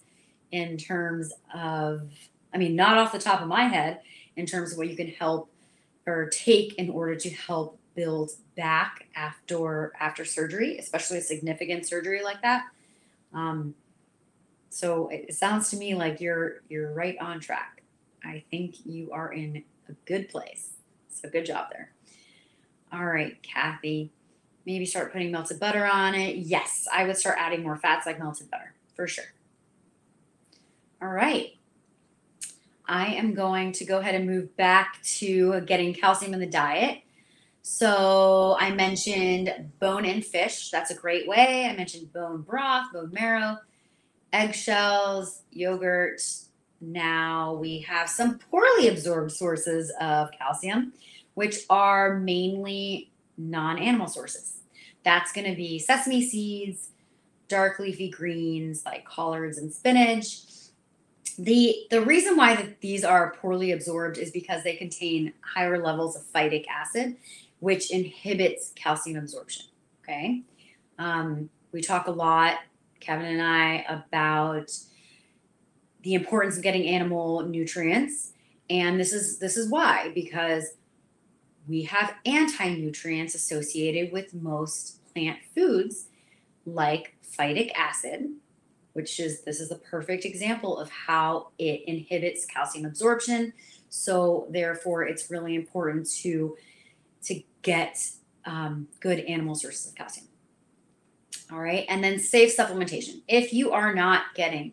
in 0.50 0.76
terms 0.78 1.32
of, 1.54 2.10
I 2.52 2.58
mean, 2.58 2.74
not 2.74 2.98
off 2.98 3.12
the 3.12 3.20
top 3.20 3.40
of 3.40 3.46
my 3.46 3.68
head, 3.68 4.00
in 4.34 4.44
terms 4.44 4.72
of 4.72 4.78
what 4.78 4.88
you 4.88 4.96
can 4.96 5.08
help 5.08 5.48
or 6.08 6.28
take 6.28 6.74
in 6.74 6.90
order 6.90 7.14
to 7.14 7.30
help 7.30 7.78
build 7.94 8.32
back 8.56 9.06
after 9.14 9.92
after 10.00 10.24
surgery, 10.24 10.76
especially 10.78 11.18
a 11.18 11.22
significant 11.22 11.86
surgery 11.86 12.24
like 12.24 12.42
that. 12.42 12.64
Um, 13.32 13.76
so 14.72 15.08
it 15.08 15.34
sounds 15.34 15.68
to 15.70 15.76
me 15.76 15.94
like 15.94 16.20
you're 16.20 16.62
you're 16.68 16.92
right 16.92 17.16
on 17.20 17.40
track. 17.40 17.82
I 18.24 18.42
think 18.50 18.86
you 18.86 19.10
are 19.12 19.32
in 19.32 19.64
a 19.88 19.92
good 20.06 20.28
place. 20.30 20.70
So 21.08 21.28
good 21.28 21.44
job 21.44 21.66
there. 21.70 21.92
All 22.90 23.04
right, 23.04 23.40
Kathy. 23.42 24.12
Maybe 24.64 24.86
start 24.86 25.12
putting 25.12 25.30
melted 25.30 25.60
butter 25.60 25.84
on 25.84 26.14
it. 26.14 26.36
Yes, 26.36 26.88
I 26.90 27.04
would 27.04 27.16
start 27.18 27.36
adding 27.38 27.62
more 27.62 27.76
fats 27.76 28.06
like 28.06 28.18
melted 28.18 28.50
butter 28.50 28.74
for 28.94 29.06
sure. 29.06 29.32
All 31.02 31.08
right. 31.08 31.56
I 32.86 33.06
am 33.14 33.34
going 33.34 33.72
to 33.72 33.84
go 33.84 33.98
ahead 33.98 34.14
and 34.14 34.26
move 34.26 34.56
back 34.56 35.02
to 35.18 35.60
getting 35.62 35.92
calcium 35.92 36.32
in 36.32 36.40
the 36.40 36.46
diet. 36.46 37.00
So 37.62 38.56
I 38.58 38.70
mentioned 38.70 39.72
bone 39.80 40.04
in 40.04 40.22
fish. 40.22 40.70
That's 40.70 40.90
a 40.90 40.94
great 40.94 41.28
way. 41.28 41.66
I 41.66 41.76
mentioned 41.76 42.12
bone 42.12 42.42
broth, 42.42 42.92
bone 42.92 43.10
marrow, 43.12 43.58
eggshells, 44.32 45.42
yogurt. 45.50 46.22
Now 46.80 47.54
we 47.54 47.80
have 47.80 48.08
some 48.08 48.38
poorly 48.38 48.88
absorbed 48.88 49.32
sources 49.32 49.92
of 50.00 50.30
calcium, 50.32 50.92
which 51.34 51.60
are 51.70 52.18
mainly 52.18 53.12
non 53.36 53.78
animal 53.78 54.08
sources. 54.08 54.60
That's 55.04 55.32
going 55.32 55.50
to 55.50 55.56
be 55.56 55.78
sesame 55.78 56.22
seeds, 56.22 56.90
dark 57.48 57.78
leafy 57.78 58.08
greens 58.08 58.84
like 58.84 59.04
collards 59.04 59.58
and 59.58 59.72
spinach. 59.72 60.42
The, 61.38 61.86
the 61.90 62.02
reason 62.02 62.36
why 62.36 62.56
that 62.56 62.80
these 62.80 63.04
are 63.04 63.34
poorly 63.40 63.72
absorbed 63.72 64.18
is 64.18 64.30
because 64.30 64.62
they 64.64 64.74
contain 64.76 65.32
higher 65.40 65.82
levels 65.82 66.16
of 66.16 66.22
phytic 66.24 66.66
acid, 66.68 67.16
which 67.60 67.90
inhibits 67.90 68.72
calcium 68.74 69.18
absorption. 69.18 69.66
Okay. 70.02 70.42
Um, 70.98 71.48
we 71.72 71.80
talk 71.80 72.06
a 72.06 72.10
lot, 72.10 72.58
Kevin 73.02 73.26
and 73.26 73.42
I, 73.42 73.84
about 73.88 74.72
the 76.02 76.14
importance 76.14 76.56
of 76.56 76.62
getting 76.62 76.86
animal 76.86 77.42
nutrients. 77.42 78.32
And 78.70 78.98
this 78.98 79.12
is 79.12 79.38
this 79.38 79.56
is 79.56 79.70
why, 79.70 80.12
because 80.14 80.74
we 81.68 81.82
have 81.82 82.14
anti-nutrients 82.26 83.34
associated 83.34 84.12
with 84.12 84.34
most 84.34 84.98
plant 85.12 85.38
foods, 85.54 86.06
like 86.66 87.14
phytic 87.38 87.72
acid, 87.74 88.30
which 88.94 89.20
is 89.20 89.42
this 89.42 89.60
is 89.60 89.70
a 89.70 89.76
perfect 89.76 90.24
example 90.24 90.78
of 90.78 90.90
how 90.90 91.48
it 91.58 91.82
inhibits 91.86 92.44
calcium 92.46 92.84
absorption. 92.86 93.52
So 93.88 94.46
therefore, 94.50 95.04
it's 95.04 95.30
really 95.30 95.54
important 95.54 96.10
to 96.22 96.56
to 97.24 97.42
get 97.62 98.10
um, 98.44 98.88
good 99.00 99.20
animal 99.20 99.54
sources 99.54 99.86
of 99.86 99.94
calcium. 99.94 100.31
All 101.52 101.60
right. 101.60 101.84
And 101.88 102.02
then 102.02 102.18
safe 102.18 102.56
supplementation. 102.56 103.22
If 103.28 103.52
you 103.52 103.72
are 103.72 103.94
not 103.94 104.34
getting 104.34 104.72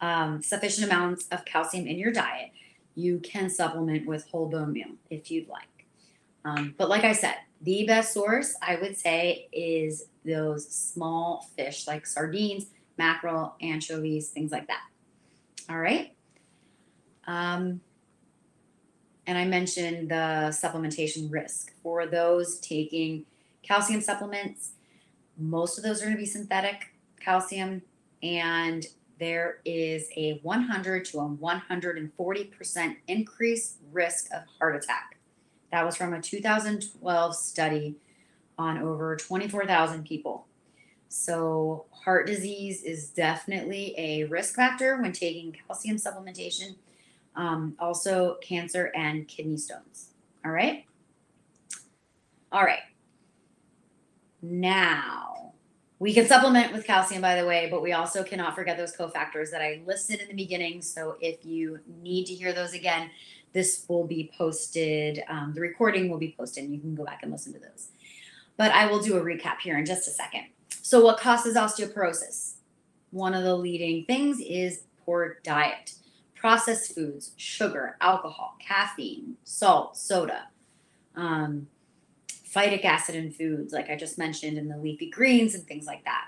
um, 0.00 0.42
sufficient 0.42 0.86
amounts 0.86 1.26
of 1.32 1.44
calcium 1.44 1.86
in 1.86 1.98
your 1.98 2.12
diet, 2.12 2.50
you 2.94 3.18
can 3.20 3.48
supplement 3.48 4.06
with 4.06 4.28
whole 4.28 4.48
bone 4.48 4.72
meal 4.72 4.90
if 5.08 5.30
you'd 5.30 5.48
like. 5.48 5.86
Um, 6.44 6.74
but 6.76 6.88
like 6.88 7.04
I 7.04 7.12
said, 7.12 7.36
the 7.62 7.86
best 7.86 8.12
source 8.12 8.54
I 8.60 8.76
would 8.76 8.96
say 8.96 9.48
is 9.52 10.06
those 10.24 10.68
small 10.68 11.48
fish 11.56 11.86
like 11.86 12.06
sardines, 12.06 12.66
mackerel, 12.98 13.54
anchovies, 13.62 14.28
things 14.28 14.52
like 14.52 14.66
that. 14.68 14.82
All 15.70 15.78
right. 15.78 16.12
Um, 17.26 17.80
and 19.26 19.36
I 19.36 19.44
mentioned 19.44 20.10
the 20.10 20.50
supplementation 20.50 21.30
risk 21.30 21.72
for 21.82 22.06
those 22.06 22.58
taking 22.60 23.24
calcium 23.62 24.00
supplements. 24.00 24.72
Most 25.38 25.78
of 25.78 25.84
those 25.84 26.02
are 26.02 26.06
going 26.06 26.16
to 26.16 26.20
be 26.20 26.26
synthetic 26.26 26.94
calcium, 27.20 27.82
and 28.22 28.86
there 29.18 29.58
is 29.64 30.08
a 30.16 30.40
100 30.42 31.04
to 31.06 31.18
a 31.18 31.28
140% 31.28 32.96
increase 33.06 33.76
risk 33.92 34.32
of 34.32 34.42
heart 34.58 34.76
attack. 34.76 35.16
That 35.70 35.84
was 35.84 35.96
from 35.96 36.14
a 36.14 36.20
2012 36.20 37.36
study 37.36 37.96
on 38.58 38.78
over 38.78 39.16
24,000 39.16 40.04
people. 40.04 40.46
So, 41.08 41.86
heart 41.90 42.26
disease 42.26 42.82
is 42.82 43.08
definitely 43.08 43.94
a 43.96 44.24
risk 44.24 44.54
factor 44.56 45.00
when 45.00 45.12
taking 45.12 45.52
calcium 45.66 45.96
supplementation. 45.96 46.76
Um, 47.34 47.76
also, 47.78 48.36
cancer 48.42 48.92
and 48.94 49.26
kidney 49.26 49.56
stones. 49.56 50.10
All 50.44 50.50
right. 50.50 50.84
All 52.52 52.62
right. 52.62 52.80
Now, 54.42 55.52
we 55.98 56.14
can 56.14 56.26
supplement 56.26 56.72
with 56.72 56.86
calcium, 56.86 57.22
by 57.22 57.40
the 57.40 57.46
way, 57.46 57.68
but 57.70 57.82
we 57.82 57.92
also 57.92 58.22
cannot 58.22 58.54
forget 58.54 58.76
those 58.76 58.96
cofactors 58.96 59.50
that 59.50 59.60
I 59.60 59.82
listed 59.84 60.20
in 60.20 60.28
the 60.28 60.34
beginning. 60.34 60.80
So, 60.80 61.16
if 61.20 61.44
you 61.44 61.80
need 62.02 62.26
to 62.26 62.34
hear 62.34 62.52
those 62.52 62.72
again, 62.72 63.10
this 63.52 63.84
will 63.88 64.06
be 64.06 64.30
posted. 64.36 65.22
Um, 65.28 65.52
the 65.54 65.60
recording 65.60 66.08
will 66.08 66.18
be 66.18 66.34
posted, 66.38 66.64
and 66.64 66.74
you 66.74 66.80
can 66.80 66.94
go 66.94 67.04
back 67.04 67.22
and 67.22 67.32
listen 67.32 67.52
to 67.54 67.58
those. 67.58 67.88
But 68.56 68.72
I 68.72 68.86
will 68.86 69.00
do 69.00 69.16
a 69.16 69.20
recap 69.20 69.58
here 69.60 69.78
in 69.78 69.86
just 69.86 70.06
a 70.06 70.10
second. 70.10 70.46
So, 70.82 71.00
what 71.00 71.18
causes 71.18 71.56
osteoporosis? 71.56 72.54
One 73.10 73.34
of 73.34 73.42
the 73.42 73.56
leading 73.56 74.04
things 74.04 74.40
is 74.40 74.82
poor 75.04 75.38
diet, 75.42 75.94
processed 76.34 76.94
foods, 76.94 77.32
sugar, 77.36 77.96
alcohol, 78.00 78.56
caffeine, 78.60 79.36
salt, 79.44 79.96
soda, 79.96 80.48
um, 81.16 81.66
phytic 82.58 82.84
acid 82.84 83.14
in 83.14 83.30
foods, 83.30 83.72
like 83.72 83.90
I 83.90 83.96
just 83.96 84.18
mentioned, 84.18 84.58
in 84.58 84.68
the 84.68 84.76
leafy 84.76 85.10
greens 85.10 85.54
and 85.54 85.66
things 85.66 85.86
like 85.86 86.04
that. 86.04 86.24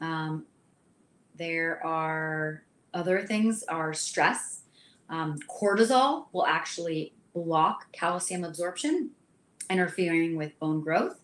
Um, 0.00 0.46
there 1.36 1.84
are 1.84 2.64
other 2.92 3.22
things 3.22 3.62
are 3.64 3.94
stress. 3.94 4.62
Um, 5.08 5.38
cortisol 5.48 6.26
will 6.32 6.46
actually 6.46 7.12
block 7.34 7.90
calcium 7.92 8.44
absorption, 8.44 9.10
interfering 9.70 10.36
with 10.36 10.58
bone 10.58 10.80
growth. 10.80 11.18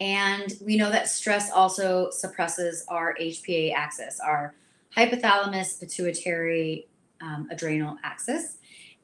And 0.00 0.52
we 0.64 0.76
know 0.76 0.90
that 0.90 1.08
stress 1.08 1.50
also 1.50 2.10
suppresses 2.10 2.84
our 2.88 3.14
HPA 3.20 3.74
axis, 3.74 4.18
our 4.20 4.54
hypothalamus, 4.96 5.78
pituitary, 5.78 6.88
um, 7.20 7.48
adrenal 7.50 7.96
axis. 8.02 8.58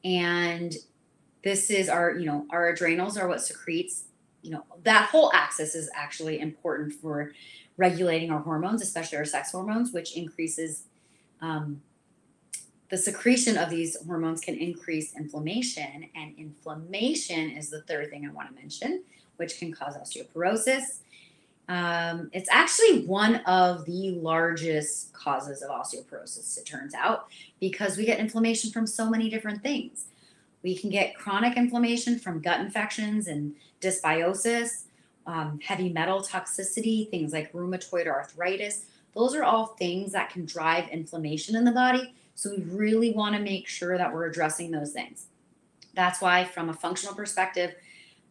And 0.05 0.75
this 1.45 1.71
is 1.71 1.89
our, 1.89 2.13
you 2.13 2.27
know, 2.27 2.47
our 2.51 2.69
adrenals 2.69 3.17
are 3.17 3.29
what 3.29 3.43
secretes, 3.43 4.05
you 4.43 4.51
know, 4.51 4.65
that 4.85 5.09
whole 5.11 5.33
axis 5.33 5.75
is 5.75 5.91
actually 5.95 6.41
important 6.41 6.93
for 6.93 7.33
regulating 7.77 8.31
our 8.31 8.41
hormones, 8.41 8.83
especially 8.83 9.19
our 9.19 9.25
sex 9.25 9.53
hormones, 9.53 9.93
which 9.93 10.17
increases 10.17 10.85
um, 11.41 11.81
the 12.89 12.97
secretion 12.97 13.57
of 13.57 13.71
these 13.71 13.97
hormones 14.07 14.41
can 14.41 14.57
increase 14.57 15.15
inflammation. 15.17 16.09
And 16.15 16.35
inflammation 16.39 17.51
is 17.51 17.71
the 17.71 17.83
third 17.83 18.11
thing 18.11 18.27
I 18.27 18.33
want 18.33 18.49
to 18.49 18.55
mention 18.55 19.03
which 19.39 19.59
can 19.59 19.73
cause 19.73 19.97
osteoporosis. 19.97 20.99
Um, 21.69 22.31
it's 22.33 22.49
actually 22.51 23.07
one 23.07 23.37
of 23.47 23.85
the 23.85 24.13
largest 24.13 25.13
causes 25.13 25.63
of 25.63 25.71
osteoporosis, 25.71 26.59
it 26.59 26.67
turns 26.67 26.95
out, 26.95 27.29
because 27.61 27.97
we 27.97 28.05
get 28.05 28.19
inflammation 28.19 28.71
from 28.71 28.87
so 28.87 29.09
many 29.09 29.31
different 29.31 29.63
things. 29.63 30.07
We 30.63 30.77
can 30.77 30.91
get 30.91 31.17
chronic 31.17 31.57
inflammation 31.57 32.19
from 32.19 32.41
gut 32.41 32.61
infections 32.61 33.29
and 33.29 33.55
dysbiosis, 33.81 34.85
um, 35.27 35.61
heavy 35.63 35.91
metal 35.91 36.21
toxicity, 36.21 37.11
things 37.11 37.33
like 37.33 37.53
rheumatoid 37.53 38.07
arthritis. 38.07 38.87
Those 39.15 39.35
are 39.35 39.45
all 39.45 39.67
things 39.67 40.13
that 40.13 40.31
can 40.31 40.47
drive 40.47 40.89
inflammation 40.89 41.57
in 41.57 41.65
the 41.65 41.73
body. 41.73 42.15
So 42.35 42.51
we 42.51 42.63
really 42.63 43.13
want 43.13 43.35
to 43.35 43.41
make 43.41 43.69
sure 43.69 43.99
that 43.99 44.13
we're 44.13 44.27
addressing 44.27 44.71
those 44.71 44.93
things. 44.93 45.27
That's 45.95 46.21
why, 46.21 46.45
from 46.45 46.69
a 46.69 46.75
functional 46.75 47.15
perspective, 47.15 47.75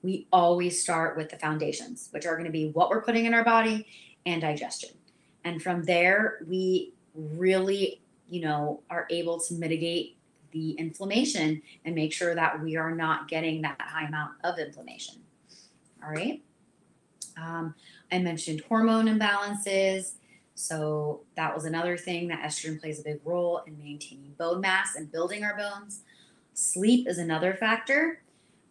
we 0.01 0.27
always 0.31 0.81
start 0.81 1.17
with 1.17 1.29
the 1.29 1.37
foundations, 1.37 2.07
which 2.11 2.25
are 2.25 2.35
going 2.35 2.45
to 2.45 2.51
be 2.51 2.69
what 2.69 2.89
we're 2.89 3.01
putting 3.01 3.25
in 3.25 3.33
our 3.33 3.43
body 3.43 3.85
and 4.25 4.41
digestion. 4.41 4.91
And 5.43 5.61
from 5.61 5.83
there, 5.83 6.39
we 6.47 6.93
really, 7.13 8.01
you 8.29 8.41
know, 8.41 8.81
are 8.89 9.07
able 9.09 9.39
to 9.41 9.53
mitigate 9.55 10.17
the 10.51 10.71
inflammation 10.71 11.61
and 11.83 11.93
make 11.93 12.13
sure 12.13 12.33
that 12.35 12.61
we 12.61 12.77
are 12.77 12.95
not 12.95 13.27
getting 13.27 13.61
that 13.63 13.81
high 13.81 14.05
amount 14.05 14.31
of 14.43 14.57
inflammation. 14.59 15.15
All 16.07 16.13
right. 16.13 16.41
Um, 17.35 17.75
I 18.11 18.19
mentioned 18.19 18.61
hormone 18.69 19.07
imbalances. 19.07 20.13
So 20.55 21.21
that 21.35 21.53
was 21.53 21.65
another 21.65 21.97
thing 21.97 22.29
that 22.29 22.41
estrogen 22.41 22.79
plays 22.79 22.99
a 22.99 23.03
big 23.03 23.19
role 23.25 23.61
in 23.67 23.77
maintaining 23.77 24.33
bone 24.37 24.61
mass 24.61 24.95
and 24.95 25.11
building 25.11 25.43
our 25.43 25.57
bones. 25.57 26.03
Sleep 26.53 27.07
is 27.09 27.17
another 27.17 27.53
factor. 27.53 28.21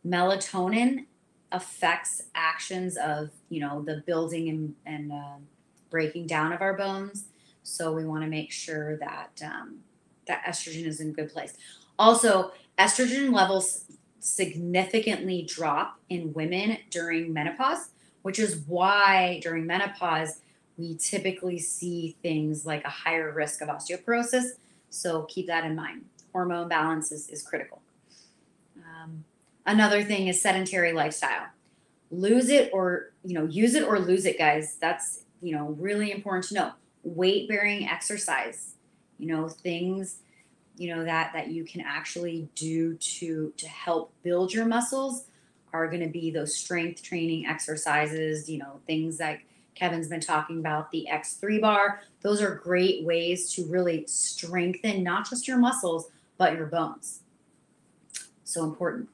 Melatonin 0.05 1.05
affects 1.53 2.22
actions 2.35 2.96
of 2.96 3.31
you 3.51 3.61
know 3.61 3.83
the 3.83 4.03
building 4.07 4.49
and, 4.49 4.75
and 4.85 5.12
uh, 5.12 5.37
breaking 5.90 6.27
down 6.27 6.53
of 6.53 6.61
our 6.61 6.77
bones 6.77 7.27
so 7.62 7.92
we 7.92 8.05
want 8.05 8.25
to 8.25 8.29
make 8.29 8.51
sure 8.51 8.96
that 8.96 9.40
um, 9.44 9.79
that 10.27 10.44
estrogen 10.44 10.85
is 10.85 11.01
in 11.01 11.12
good 11.12 11.33
place 11.33 11.55
also 12.01 12.51
estrogen 12.79 13.33
levels 13.33 13.85
significantly 14.26 15.42
drop 15.48 15.98
in 16.08 16.32
women 16.32 16.78
during 16.90 17.32
menopause 17.32 17.90
which 18.22 18.38
is 18.38 18.56
why 18.66 19.38
during 19.42 19.66
menopause 19.66 20.40
we 20.76 20.96
typically 20.96 21.58
see 21.58 22.16
things 22.22 22.66
like 22.66 22.84
a 22.84 22.90
higher 22.90 23.32
risk 23.32 23.60
of 23.62 23.68
osteoporosis 23.68 24.50
so 24.90 25.22
keep 25.24 25.46
that 25.46 25.64
in 25.64 25.74
mind 25.74 26.04
hormone 26.32 26.68
balance 26.68 27.12
is, 27.12 27.28
is 27.28 27.42
critical 27.42 27.80
um, 28.78 29.24
Another 29.66 30.04
thing 30.04 30.28
is 30.28 30.40
sedentary 30.40 30.92
lifestyle. 30.92 31.48
Lose 32.12 32.48
it 32.48 32.70
or, 32.72 33.10
you 33.24 33.34
know, 33.34 33.46
use 33.46 33.74
it 33.74 33.82
or 33.82 33.98
lose 33.98 34.24
it, 34.24 34.38
guys. 34.38 34.76
That's, 34.80 35.24
you 35.42 35.56
know, 35.56 35.70
really 35.80 36.12
important 36.12 36.44
to 36.46 36.54
know. 36.54 36.72
Weight 37.02 37.48
bearing 37.48 37.88
exercise, 37.88 38.74
you 39.18 39.26
know, 39.26 39.48
things, 39.48 40.18
you 40.76 40.94
know, 40.94 41.04
that 41.04 41.32
that 41.32 41.48
you 41.48 41.64
can 41.64 41.80
actually 41.80 42.48
do 42.54 42.94
to 42.94 43.52
to 43.56 43.68
help 43.68 44.12
build 44.22 44.52
your 44.52 44.66
muscles 44.66 45.24
are 45.72 45.88
going 45.88 46.02
to 46.02 46.08
be 46.08 46.30
those 46.30 46.56
strength 46.56 47.02
training 47.02 47.46
exercises, 47.46 48.48
you 48.48 48.58
know, 48.58 48.80
things 48.86 49.20
like 49.20 49.44
Kevin's 49.74 50.08
been 50.08 50.20
talking 50.20 50.58
about, 50.58 50.90
the 50.90 51.06
X3 51.10 51.60
bar. 51.60 52.00
Those 52.22 52.40
are 52.40 52.54
great 52.54 53.04
ways 53.04 53.52
to 53.54 53.66
really 53.66 54.06
strengthen 54.06 55.02
not 55.02 55.28
just 55.28 55.46
your 55.46 55.58
muscles, 55.58 56.10
but 56.38 56.54
your 56.54 56.66
bones. 56.66 57.20
So 58.44 58.64
important. 58.64 59.08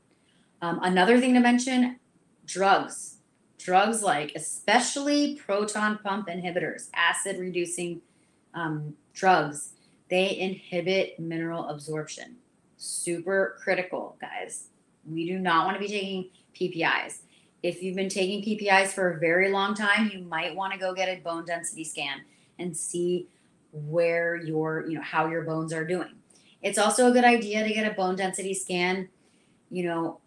Um, 0.60 0.78
another 0.82 1.18
thing 1.18 1.34
to 1.34 1.40
mention 1.40 1.98
drugs. 2.46 3.16
Drugs 3.58 4.02
like, 4.02 4.32
especially 4.34 5.36
proton 5.36 5.98
pump 5.98 6.28
inhibitors, 6.28 6.88
acid 6.94 7.38
reducing 7.38 8.00
um, 8.54 8.94
drugs, 9.14 9.72
they 10.12 10.38
inhibit 10.38 11.18
mineral 11.18 11.70
absorption. 11.70 12.36
Super 12.76 13.56
critical, 13.64 14.18
guys. 14.20 14.68
We 15.10 15.26
do 15.26 15.38
not 15.38 15.64
want 15.64 15.78
to 15.78 15.80
be 15.80 15.88
taking 15.88 16.28
PPIs. 16.54 17.20
If 17.62 17.82
you've 17.82 17.96
been 17.96 18.10
taking 18.10 18.44
PPIs 18.44 18.88
for 18.88 19.12
a 19.12 19.18
very 19.18 19.50
long 19.50 19.74
time, 19.74 20.10
you 20.12 20.22
might 20.22 20.54
want 20.54 20.74
to 20.74 20.78
go 20.78 20.92
get 20.92 21.08
a 21.08 21.22
bone 21.22 21.46
density 21.46 21.82
scan 21.82 22.20
and 22.58 22.76
see 22.76 23.26
where 23.72 24.36
your, 24.36 24.84
you 24.86 24.96
know, 24.96 25.00
how 25.00 25.28
your 25.28 25.44
bones 25.44 25.72
are 25.72 25.86
doing. 25.86 26.12
It's 26.60 26.76
also 26.76 27.08
a 27.08 27.12
good 27.12 27.24
idea 27.24 27.66
to 27.66 27.72
get 27.72 27.90
a 27.90 27.94
bone 27.94 28.14
density 28.14 28.52
scan, 28.52 29.08
you 29.70 29.84
know, 29.84 30.20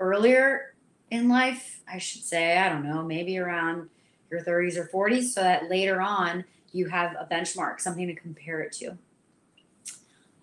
earlier 0.00 0.72
in 1.10 1.28
life, 1.28 1.82
I 1.86 1.98
should 1.98 2.22
say, 2.22 2.56
I 2.56 2.70
don't 2.70 2.88
know, 2.88 3.02
maybe 3.02 3.36
around 3.36 3.90
your 4.30 4.40
30s 4.40 4.78
or 4.78 4.88
40s, 4.88 5.24
so 5.34 5.42
that 5.42 5.68
later 5.68 6.00
on 6.00 6.46
you 6.72 6.86
have 6.88 7.12
a 7.12 7.28
benchmark, 7.30 7.78
something 7.78 8.06
to 8.06 8.14
compare 8.14 8.62
it 8.62 8.72
to. 8.72 8.96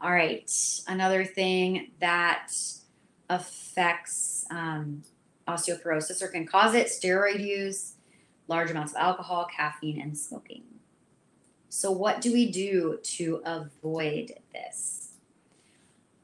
All 0.05 0.11
right, 0.11 0.51
another 0.87 1.25
thing 1.25 1.89
that 1.99 2.51
affects 3.27 4.45
um, 4.51 5.01
osteoporosis 5.47 6.21
or 6.21 6.27
can 6.27 6.45
cause 6.45 6.75
it 6.75 6.89
steroid 6.89 7.43
use, 7.43 7.95
large 8.47 8.69
amounts 8.69 8.93
of 8.93 8.99
alcohol, 8.99 9.47
caffeine, 9.51 9.99
and 9.99 10.15
smoking. 10.15 10.61
So, 11.69 11.89
what 11.89 12.21
do 12.21 12.31
we 12.31 12.51
do 12.51 12.99
to 13.01 13.41
avoid 13.45 14.33
this? 14.53 15.13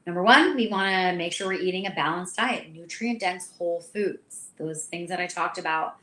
Number 0.06 0.22
one, 0.22 0.54
we 0.54 0.68
want 0.68 0.88
to 0.90 1.16
make 1.16 1.32
sure 1.32 1.48
we're 1.48 1.54
eating 1.54 1.88
a 1.88 1.90
balanced 1.90 2.36
diet, 2.36 2.72
nutrient 2.72 3.18
dense 3.18 3.50
whole 3.58 3.80
foods, 3.80 4.50
those 4.58 4.84
things 4.84 5.08
that 5.08 5.18
I 5.18 5.26
talked 5.26 5.58
about, 5.58 5.96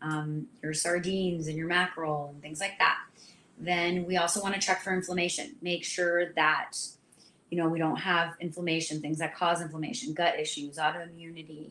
um, 0.00 0.46
your 0.62 0.72
sardines 0.72 1.48
and 1.48 1.58
your 1.58 1.68
mackerel 1.68 2.30
and 2.32 2.40
things 2.40 2.60
like 2.60 2.78
that. 2.78 2.96
Then 3.58 4.06
we 4.06 4.16
also 4.16 4.40
want 4.40 4.54
to 4.54 4.60
check 4.62 4.80
for 4.80 4.94
inflammation. 4.94 5.56
Make 5.60 5.84
sure 5.84 6.32
that 6.32 6.78
you 7.50 7.58
know 7.58 7.68
we 7.68 7.78
don't 7.78 7.96
have 7.96 8.34
inflammation, 8.40 9.00
things 9.00 9.18
that 9.18 9.34
cause 9.34 9.60
inflammation, 9.60 10.14
gut 10.14 10.38
issues, 10.38 10.76
autoimmunity, 10.76 11.70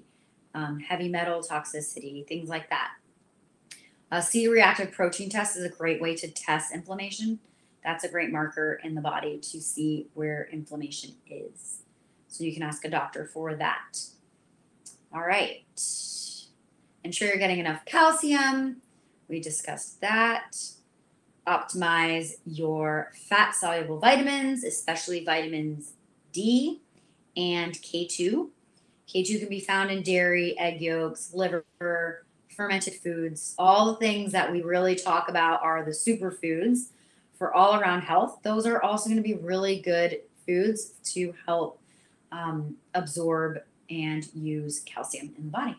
um, 0.53 0.79
heavy 0.79 1.09
metal 1.09 1.41
toxicity, 1.41 2.25
things 2.27 2.49
like 2.49 2.69
that. 2.69 2.91
A 4.11 4.21
C-reactive 4.21 4.91
protein 4.91 5.29
test 5.29 5.57
is 5.57 5.65
a 5.65 5.69
great 5.69 6.01
way 6.01 6.15
to 6.15 6.29
test 6.29 6.73
inflammation. 6.73 7.39
That's 7.83 8.03
a 8.03 8.09
great 8.09 8.31
marker 8.31 8.79
in 8.83 8.95
the 8.95 9.01
body 9.01 9.39
to 9.39 9.61
see 9.61 10.07
where 10.13 10.47
inflammation 10.51 11.15
is. 11.29 11.81
So 12.27 12.43
you 12.43 12.53
can 12.53 12.63
ask 12.63 12.83
a 12.85 12.89
doctor 12.89 13.25
for 13.25 13.55
that. 13.55 13.99
All 15.13 15.21
right. 15.21 15.63
Ensure 17.03 17.27
you're 17.27 17.37
getting 17.37 17.59
enough 17.59 17.85
calcium. 17.85 18.81
We 19.27 19.39
discussed 19.39 20.01
that. 20.01 20.57
Optimize 21.47 22.33
your 22.45 23.11
fat 23.13 23.55
soluble 23.55 23.99
vitamins, 23.99 24.63
especially 24.63 25.23
vitamins 25.23 25.93
D 26.31 26.81
and 27.37 27.73
K2. 27.73 28.49
K2 29.07 29.39
can 29.39 29.49
be 29.49 29.59
found 29.59 29.91
in 29.91 30.01
dairy, 30.01 30.57
egg 30.57 30.81
yolks, 30.81 31.33
liver, 31.33 31.63
fermented 32.55 32.95
foods. 32.95 33.53
All 33.57 33.85
the 33.85 33.97
things 33.97 34.31
that 34.31 34.51
we 34.51 34.61
really 34.61 34.95
talk 34.95 35.29
about 35.29 35.61
are 35.61 35.83
the 35.83 35.91
superfoods 35.91 36.87
for 37.37 37.53
all 37.53 37.79
around 37.79 38.01
health. 38.01 38.39
Those 38.43 38.65
are 38.65 38.81
also 38.81 39.09
going 39.09 39.21
to 39.21 39.27
be 39.27 39.35
really 39.35 39.79
good 39.79 40.21
foods 40.45 40.93
to 41.13 41.33
help 41.45 41.79
um, 42.31 42.75
absorb 42.93 43.59
and 43.89 44.27
use 44.33 44.79
calcium 44.81 45.33
in 45.37 45.45
the 45.45 45.51
body. 45.51 45.75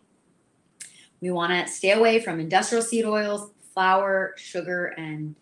We 1.21 1.31
want 1.31 1.53
to 1.53 1.73
stay 1.73 1.93
away 1.93 2.21
from 2.21 2.41
industrial 2.41 2.83
seed 2.83 3.05
oils, 3.05 3.51
flour, 3.75 4.35
sugar, 4.37 4.87
and 4.99 5.35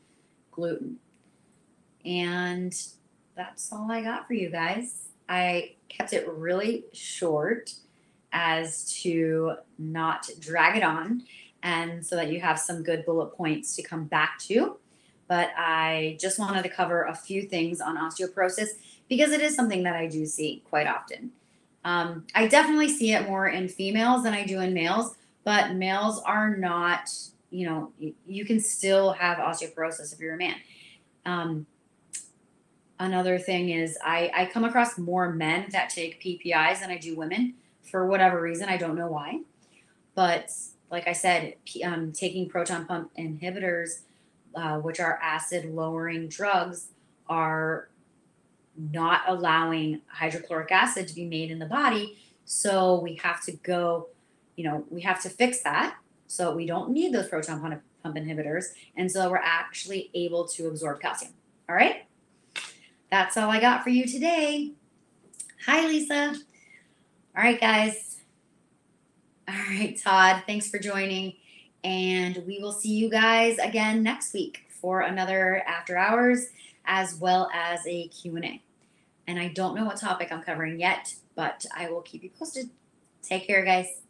gluten. 0.55 0.99
And 2.05 2.75
that's 3.37 3.73
all 3.73 3.91
I 3.91 4.03
got 4.03 4.27
for 4.27 4.35
you 4.35 4.51
guys. 4.51 5.09
I 5.29 5.75
kept 5.89 6.13
it 6.13 6.29
really 6.29 6.85
short 6.93 7.73
as 8.33 8.93
to 9.03 9.55
not 9.79 10.29
drag 10.41 10.77
it 10.77 10.83
on 10.83 11.23
and 11.63 12.05
so 12.05 12.17
that 12.17 12.31
you 12.31 12.41
have 12.41 12.59
some 12.59 12.83
good 12.83 13.07
bullet 13.07 13.35
points 13.35 13.75
to 13.77 13.83
come 13.83 14.05
back 14.05 14.39
to. 14.39 14.77
But 15.29 15.51
I 15.57 16.19
just 16.21 16.39
wanted 16.39 16.63
to 16.65 16.69
cover 16.69 17.05
a 17.05 17.15
few 17.15 17.43
things 17.43 17.81
on 17.81 17.97
osteoporosis 17.97 18.71
because 19.09 19.33
it 19.33 19.41
is 19.41 19.57
something 19.57 19.83
that 19.85 19.97
I 19.97 20.07
do 20.07 20.27
see 20.27 20.63
quite 20.69 20.87
often. 20.87 21.33
Um, 21.85 22.27
I 22.35 22.47
definitely 22.47 22.89
see 22.89 23.13
it 23.13 23.27
more 23.27 23.49
in 23.49 23.69
females 23.69 24.23
than 24.23 24.35
I 24.35 24.45
do 24.45 24.61
in 24.61 24.75
males, 24.75 25.17
but 25.45 25.75
males 25.75 26.21
are 26.21 26.57
not, 26.57 27.11
you 27.51 27.67
know, 27.67 27.93
you 28.27 28.45
can 28.45 28.61
still 28.61 29.13
have 29.13 29.39
osteoporosis 29.39 30.13
if 30.13 30.19
you're 30.19 30.35
a 30.35 30.39
man. 30.39 30.57
Um, 31.25 31.67
another 32.99 33.39
thing 33.39 33.71
is 33.71 33.97
I, 34.05 34.31
I 34.35 34.47
come 34.47 34.65
across 34.65 34.99
more 34.99 35.33
men 35.33 35.67
that 35.71 35.91
take 35.91 36.23
PPIs 36.23 36.81
than 36.81 36.91
I 36.91 36.99
do 36.99 37.17
women 37.17 37.55
for 37.83 38.07
whatever 38.07 38.41
reason. 38.41 38.69
I 38.69 38.77
don't 38.77 38.97
know 38.97 39.09
why. 39.09 39.41
But 40.15 40.51
like 40.91 41.09
I 41.09 41.13
said, 41.13 41.55
um, 41.85 42.13
taking 42.13 42.49
proton 42.49 42.87
pump 42.87 43.11
inhibitors, 43.19 44.01
uh, 44.55 44.79
which 44.79 45.01
are 45.01 45.19
acid 45.23 45.65
lowering 45.65 46.29
drugs, 46.29 46.89
are 47.29 47.89
not 48.77 49.23
allowing 49.27 50.01
hydrochloric 50.09 50.71
acid 50.71 51.09
to 51.09 51.15
be 51.15 51.25
made 51.25 51.51
in 51.51 51.59
the 51.59 51.67
body. 51.67 52.19
So 52.45 53.01
we 53.01 53.17
have 53.17 53.43
to 53.45 53.53
go, 53.53 54.09
you 54.57 54.65
know, 54.65 54.85
we 54.91 55.01
have 55.03 55.23
to 55.23 55.31
fix 55.31 55.61
that. 55.63 55.97
So 56.27 56.55
we 56.55 56.67
don't 56.67 56.91
need 56.91 57.13
those 57.13 57.29
proton 57.29 57.61
pump, 58.03 58.17
inhibitors. 58.17 58.67
And 58.97 59.11
so 59.11 59.31
we're 59.31 59.37
actually 59.37 60.11
able 60.15 60.47
to 60.49 60.69
absorb 60.69 61.01
calcium. 61.01 61.33
All 61.69 61.75
right. 61.75 62.05
That's 63.11 63.37
all 63.37 63.51
I 63.51 63.61
got 63.61 63.83
for 63.83 63.91
you 63.91 64.07
today. 64.07 64.73
Hi, 65.67 65.87
Lisa. 65.87 66.35
All 67.37 67.43
right, 67.43 67.61
guys. 67.61 68.21
All 69.49 69.55
right, 69.55 69.99
Todd, 70.03 70.43
thanks 70.47 70.69
for 70.69 70.79
joining. 70.79 71.35
And 71.83 72.43
we 72.47 72.59
will 72.61 72.73
see 72.73 72.95
you 72.95 73.11
guys 73.11 73.59
again 73.59 74.03
next 74.03 74.33
week 74.33 74.65
for 74.81 75.03
another 75.03 75.63
after 75.67 75.97
hours 75.97 76.47
as 76.87 77.15
well 77.17 77.51
as 77.53 77.81
a 77.87 78.09
Q&A. 78.09 78.63
And 79.27 79.39
I 79.39 79.49
don't 79.49 79.75
know 79.75 79.85
what 79.85 79.99
topic 79.99 80.29
I'm 80.31 80.43
covering 80.43 80.79
yet, 80.79 81.15
but 81.35 81.65
I 81.75 81.91
will 81.91 82.03
keep 82.03 82.23
you 82.23 82.31
posted. 82.31 82.71
Take 83.23 83.47
care, 83.47 83.65
guys. 83.65 84.04